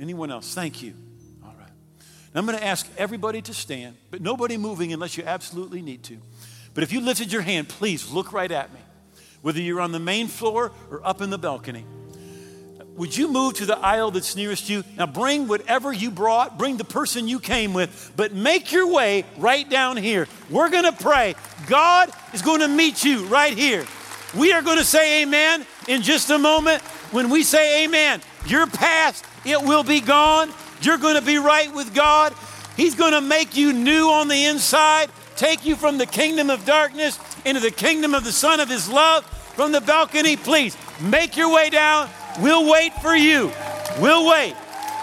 Anyone 0.00 0.30
else? 0.30 0.52
Thank 0.54 0.82
you. 0.82 0.94
Now 2.34 2.40
I'm 2.40 2.46
going 2.46 2.58
to 2.58 2.64
ask 2.64 2.88
everybody 2.98 3.40
to 3.42 3.54
stand, 3.54 3.96
but 4.10 4.20
nobody 4.20 4.56
moving 4.56 4.92
unless 4.92 5.16
you 5.16 5.22
absolutely 5.24 5.80
need 5.80 6.02
to. 6.04 6.18
But 6.74 6.82
if 6.82 6.92
you 6.92 7.00
lifted 7.00 7.32
your 7.32 7.42
hand, 7.42 7.68
please 7.68 8.10
look 8.10 8.32
right 8.32 8.50
at 8.50 8.74
me, 8.74 8.80
whether 9.40 9.60
you're 9.60 9.80
on 9.80 9.92
the 9.92 10.00
main 10.00 10.26
floor 10.26 10.72
or 10.90 11.06
up 11.06 11.20
in 11.20 11.30
the 11.30 11.38
balcony. 11.38 11.84
Would 12.96 13.16
you 13.16 13.28
move 13.28 13.54
to 13.54 13.66
the 13.66 13.78
aisle 13.78 14.10
that's 14.12 14.36
nearest 14.36 14.68
you? 14.68 14.84
Now 14.96 15.06
bring 15.06 15.48
whatever 15.48 15.92
you 15.92 16.10
brought, 16.10 16.58
bring 16.58 16.76
the 16.76 16.84
person 16.84 17.26
you 17.26 17.40
came 17.40 17.72
with, 17.72 18.12
but 18.16 18.32
make 18.32 18.70
your 18.72 18.92
way 18.92 19.24
right 19.36 19.68
down 19.68 19.96
here. 19.96 20.28
We're 20.48 20.70
going 20.70 20.84
to 20.84 20.92
pray. 20.92 21.34
God 21.66 22.10
is 22.32 22.42
going 22.42 22.60
to 22.60 22.68
meet 22.68 23.04
you 23.04 23.24
right 23.26 23.56
here. 23.56 23.84
We 24.36 24.52
are 24.52 24.62
going 24.62 24.78
to 24.78 24.84
say 24.84 25.22
amen 25.22 25.66
in 25.88 26.02
just 26.02 26.30
a 26.30 26.38
moment. 26.38 26.82
When 27.12 27.30
we 27.30 27.42
say 27.42 27.84
amen, 27.84 28.20
your 28.46 28.66
past, 28.66 29.24
it 29.44 29.60
will 29.60 29.84
be 29.84 30.00
gone. 30.00 30.52
You're 30.82 30.98
going 30.98 31.16
to 31.16 31.22
be 31.22 31.38
right 31.38 31.72
with 31.74 31.94
God. 31.94 32.34
He's 32.76 32.94
going 32.94 33.12
to 33.12 33.20
make 33.20 33.56
you 33.56 33.72
new 33.72 34.08
on 34.10 34.28
the 34.28 34.46
inside, 34.46 35.10
take 35.36 35.64
you 35.64 35.76
from 35.76 35.98
the 35.98 36.06
kingdom 36.06 36.50
of 36.50 36.64
darkness 36.64 37.18
into 37.44 37.60
the 37.60 37.70
kingdom 37.70 38.14
of 38.14 38.24
the 38.24 38.32
Son 38.32 38.60
of 38.60 38.68
His 38.68 38.88
love. 38.88 39.24
From 39.54 39.70
the 39.72 39.80
balcony, 39.80 40.36
please 40.36 40.76
make 41.00 41.36
your 41.36 41.52
way 41.54 41.70
down. 41.70 42.08
We'll 42.40 42.68
wait 42.68 42.92
for 42.94 43.14
you. 43.14 43.52
We'll 44.00 44.28
wait. 44.28 44.56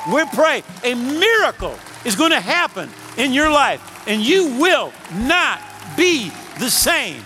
We'll 0.08 0.28
pray. 0.28 0.64
A 0.84 0.94
miracle 0.96 1.78
is 2.04 2.16
going 2.16 2.32
to 2.32 2.40
happen 2.42 2.90
in 3.18 3.32
your 3.32 3.50
life, 3.50 4.08
and 4.08 4.22
you 4.22 4.60
will 4.60 4.92
not 5.14 5.62
be 5.96 6.30
the 6.60 6.70
same. 6.70 7.22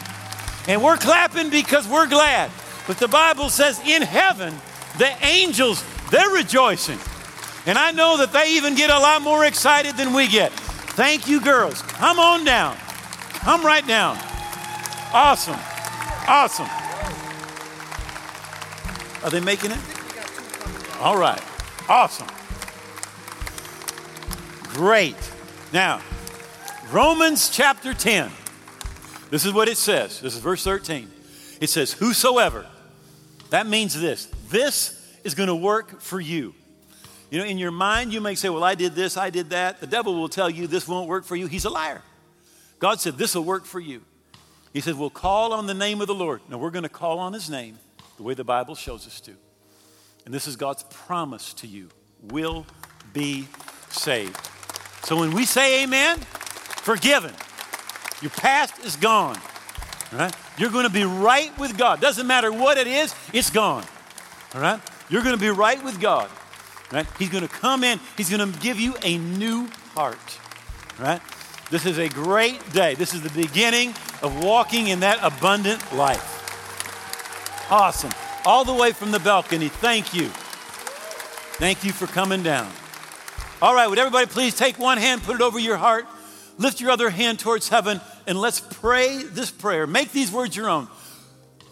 And 0.67 0.83
we're 0.83 0.97
clapping 0.97 1.49
because 1.49 1.87
we're 1.87 2.07
glad. 2.07 2.51
But 2.87 2.97
the 2.97 3.07
Bible 3.07 3.49
says 3.49 3.79
in 3.87 4.01
heaven, 4.01 4.53
the 4.97 5.11
angels, 5.25 5.83
they're 6.11 6.29
rejoicing. 6.29 6.99
And 7.65 7.77
I 7.77 7.91
know 7.91 8.17
that 8.17 8.31
they 8.31 8.53
even 8.53 8.75
get 8.75 8.89
a 8.89 8.99
lot 8.99 9.21
more 9.21 9.45
excited 9.45 9.97
than 9.97 10.13
we 10.13 10.27
get. 10.27 10.51
Thank 10.51 11.27
you, 11.27 11.41
girls. 11.41 11.81
Come 11.81 12.19
on 12.19 12.43
down. 12.45 12.77
Come 13.33 13.65
right 13.65 13.85
down. 13.85 14.17
Awesome. 15.13 15.59
Awesome. 16.27 16.69
Are 19.23 19.29
they 19.29 19.39
making 19.39 19.71
it? 19.71 19.79
All 20.99 21.17
right. 21.17 21.41
Awesome. 21.89 22.27
Great. 24.73 25.15
Now, 25.73 26.01
Romans 26.91 27.49
chapter 27.49 27.93
10. 27.93 28.29
This 29.31 29.45
is 29.45 29.53
what 29.53 29.67
it 29.67 29.77
says. 29.77 30.21
This 30.21 30.35
is 30.35 30.39
verse 30.39 30.63
13. 30.63 31.09
It 31.59 31.69
says, 31.69 31.93
Whosoever. 31.93 32.65
That 33.49 33.67
means 33.67 33.99
this. 33.99 34.25
This 34.49 35.17
is 35.23 35.33
going 35.33 35.47
to 35.47 35.55
work 35.55 36.01
for 36.01 36.19
you. 36.19 36.53
You 37.35 37.41
know, 37.41 37.47
in 37.47 37.57
your 37.57 37.71
mind, 37.71 38.13
you 38.13 38.21
may 38.21 38.33
say, 38.33 38.47
Well, 38.47 38.63
I 38.63 38.75
did 38.75 38.95
this, 38.95 39.17
I 39.17 39.29
did 39.29 39.49
that. 39.49 39.81
The 39.81 39.87
devil 39.87 40.15
will 40.15 40.29
tell 40.29 40.49
you 40.49 40.67
this 40.67 40.87
won't 40.87 41.09
work 41.09 41.25
for 41.25 41.35
you. 41.35 41.47
He's 41.47 41.65
a 41.65 41.69
liar. 41.69 42.01
God 42.79 43.01
said, 43.01 43.17
This 43.17 43.35
will 43.35 43.43
work 43.43 43.65
for 43.65 43.81
you. 43.81 44.03
He 44.71 44.79
said, 44.79 44.97
We'll 44.97 45.09
call 45.09 45.51
on 45.51 45.67
the 45.67 45.73
name 45.73 45.99
of 45.99 46.07
the 46.07 46.15
Lord. 46.15 46.39
Now, 46.47 46.59
we're 46.59 46.69
going 46.69 46.83
to 46.83 46.89
call 46.89 47.19
on 47.19 47.33
his 47.33 47.49
name 47.49 47.77
the 48.15 48.23
way 48.23 48.35
the 48.35 48.45
Bible 48.45 48.73
shows 48.73 49.05
us 49.05 49.19
to. 49.19 49.33
And 50.23 50.33
this 50.33 50.47
is 50.47 50.55
God's 50.55 50.83
promise 50.83 51.53
to 51.55 51.67
you 51.67 51.89
will 52.23 52.65
be 53.11 53.49
saved. 53.89 54.39
So 55.03 55.17
when 55.17 55.33
we 55.33 55.43
say 55.43 55.83
amen, 55.83 56.19
forgiven. 56.19 57.33
Your 58.21 58.31
past 58.31 58.79
is 58.85 58.95
gone. 58.95 59.37
Right? 60.13 60.33
You're 60.57 60.71
going 60.71 60.87
to 60.87 60.93
be 60.93 61.03
right 61.03 61.51
with 61.59 61.77
God. 61.77 61.99
Doesn't 61.99 62.27
matter 62.27 62.49
what 62.49 62.77
it 62.77 62.87
is, 62.87 63.13
it's 63.33 63.49
gone. 63.49 63.83
All 64.53 64.61
right? 64.61 64.79
You're 65.09 65.21
going 65.21 65.35
to 65.35 65.41
be 65.41 65.49
right 65.49 65.83
with 65.83 65.99
God. 65.99 66.29
Right? 66.91 67.07
He's 67.17 67.29
going 67.29 67.47
to 67.47 67.53
come 67.53 67.83
in, 67.83 67.99
he's 68.17 68.29
going 68.29 68.51
to 68.51 68.59
give 68.59 68.79
you 68.79 68.95
a 69.03 69.17
new 69.17 69.67
heart. 69.95 70.39
Right? 70.99 71.21
This 71.71 71.85
is 71.85 71.97
a 71.97 72.07
great 72.09 72.71
day. 72.73 72.93
This 72.93 73.13
is 73.13 73.21
the 73.21 73.29
beginning 73.29 73.89
of 74.21 74.43
walking 74.43 74.87
in 74.87 74.99
that 74.99 75.19
abundant 75.21 75.93
life. 75.93 76.31
Awesome. 77.71 78.11
All 78.45 78.63
the 78.63 78.73
way 78.73 78.91
from 78.91 79.11
the 79.11 79.19
balcony. 79.19 79.69
Thank 79.69 80.13
you. 80.13 80.29
Thank 81.57 81.83
you 81.83 81.91
for 81.91 82.05
coming 82.05 82.43
down. 82.43 82.71
All 83.61 83.73
right, 83.73 83.87
would 83.87 83.97
everybody 83.97 84.27
please 84.27 84.55
take 84.55 84.77
one 84.77 84.97
hand, 84.97 85.23
put 85.23 85.35
it 85.35 85.41
over 85.41 85.57
your 85.57 85.77
heart, 85.77 86.05
lift 86.57 86.81
your 86.81 86.91
other 86.91 87.09
hand 87.09 87.39
towards 87.39 87.69
heaven, 87.69 88.01
and 88.27 88.39
let's 88.39 88.59
pray 88.59 89.23
this 89.23 89.49
prayer. 89.49 89.87
Make 89.87 90.11
these 90.11 90.31
words 90.31 90.55
your 90.55 90.69
own. 90.69 90.87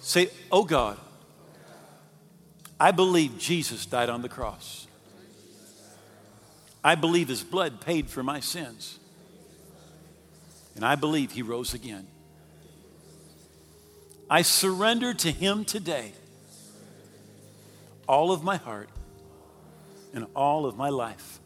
Say, 0.02 0.30
Oh 0.52 0.64
God, 0.64 0.98
I 2.80 2.92
believe 2.92 3.38
Jesus 3.38 3.86
died 3.86 4.10
on 4.10 4.22
the 4.22 4.30
cross. 4.30 4.88
I 6.84 6.96
believe 6.96 7.30
his 7.30 7.44
blood 7.44 7.82
paid 7.82 8.10
for 8.10 8.24
my 8.24 8.40
sins. 8.40 9.00
And 10.76 10.84
I 10.84 10.96
believe 10.96 11.32
he 11.32 11.42
rose 11.42 11.74
again. 11.74 12.08
I 14.30 14.42
surrender 14.42 15.14
to 15.14 15.32
him 15.32 15.64
today 15.64 16.14
all 18.08 18.32
of 18.32 18.44
my 18.44 18.58
heart 18.58 18.90
and 20.14 20.26
all 20.36 20.66
of 20.66 20.76
my 20.76 20.90
life. 20.90 21.40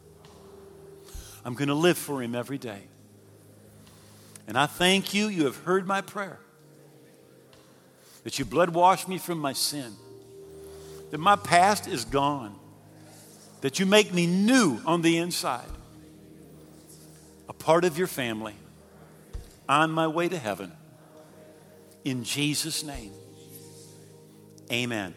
I'm 1.44 1.54
going 1.54 1.68
to 1.68 1.74
live 1.74 1.98
for 1.98 2.22
him 2.22 2.34
every 2.34 2.58
day. 2.58 2.82
And 4.46 4.58
I 4.58 4.66
thank 4.66 5.14
you, 5.14 5.28
you 5.28 5.44
have 5.44 5.56
heard 5.58 5.86
my 5.86 6.00
prayer. 6.00 6.40
That 8.24 8.38
you 8.38 8.44
blood 8.44 8.70
washed 8.70 9.08
me 9.08 9.18
from 9.18 9.38
my 9.38 9.52
sin. 9.52 9.94
That 11.10 11.18
my 11.18 11.36
past 11.36 11.86
is 11.86 12.04
gone. 12.04 12.57
That 13.60 13.78
you 13.78 13.86
make 13.86 14.12
me 14.12 14.26
new 14.26 14.80
on 14.86 15.02
the 15.02 15.18
inside. 15.18 15.68
A 17.48 17.52
part 17.52 17.84
of 17.84 17.98
your 17.98 18.06
family. 18.06 18.54
On 19.68 19.90
my 19.90 20.06
way 20.06 20.28
to 20.28 20.38
heaven. 20.38 20.72
In 22.04 22.24
Jesus' 22.24 22.84
name. 22.84 23.12
Amen. 24.72 25.14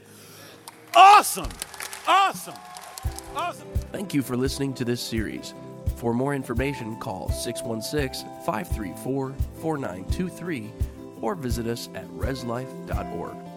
Awesome. 0.96 1.50
Awesome. 2.08 2.56
Awesome. 3.36 3.68
Thank 3.92 4.14
you 4.14 4.22
for 4.22 4.36
listening 4.36 4.74
to 4.76 4.86
this 4.86 5.02
series. 5.02 5.54
For 5.98 6.14
more 6.14 6.34
information, 6.34 6.96
call 6.98 7.30
616 7.30 8.28
534 8.46 9.36
4923 9.62 10.72
or 11.22 11.36
visit 11.36 11.68
us 11.68 11.89
at 11.94 12.08
reslife.org. 12.10 13.51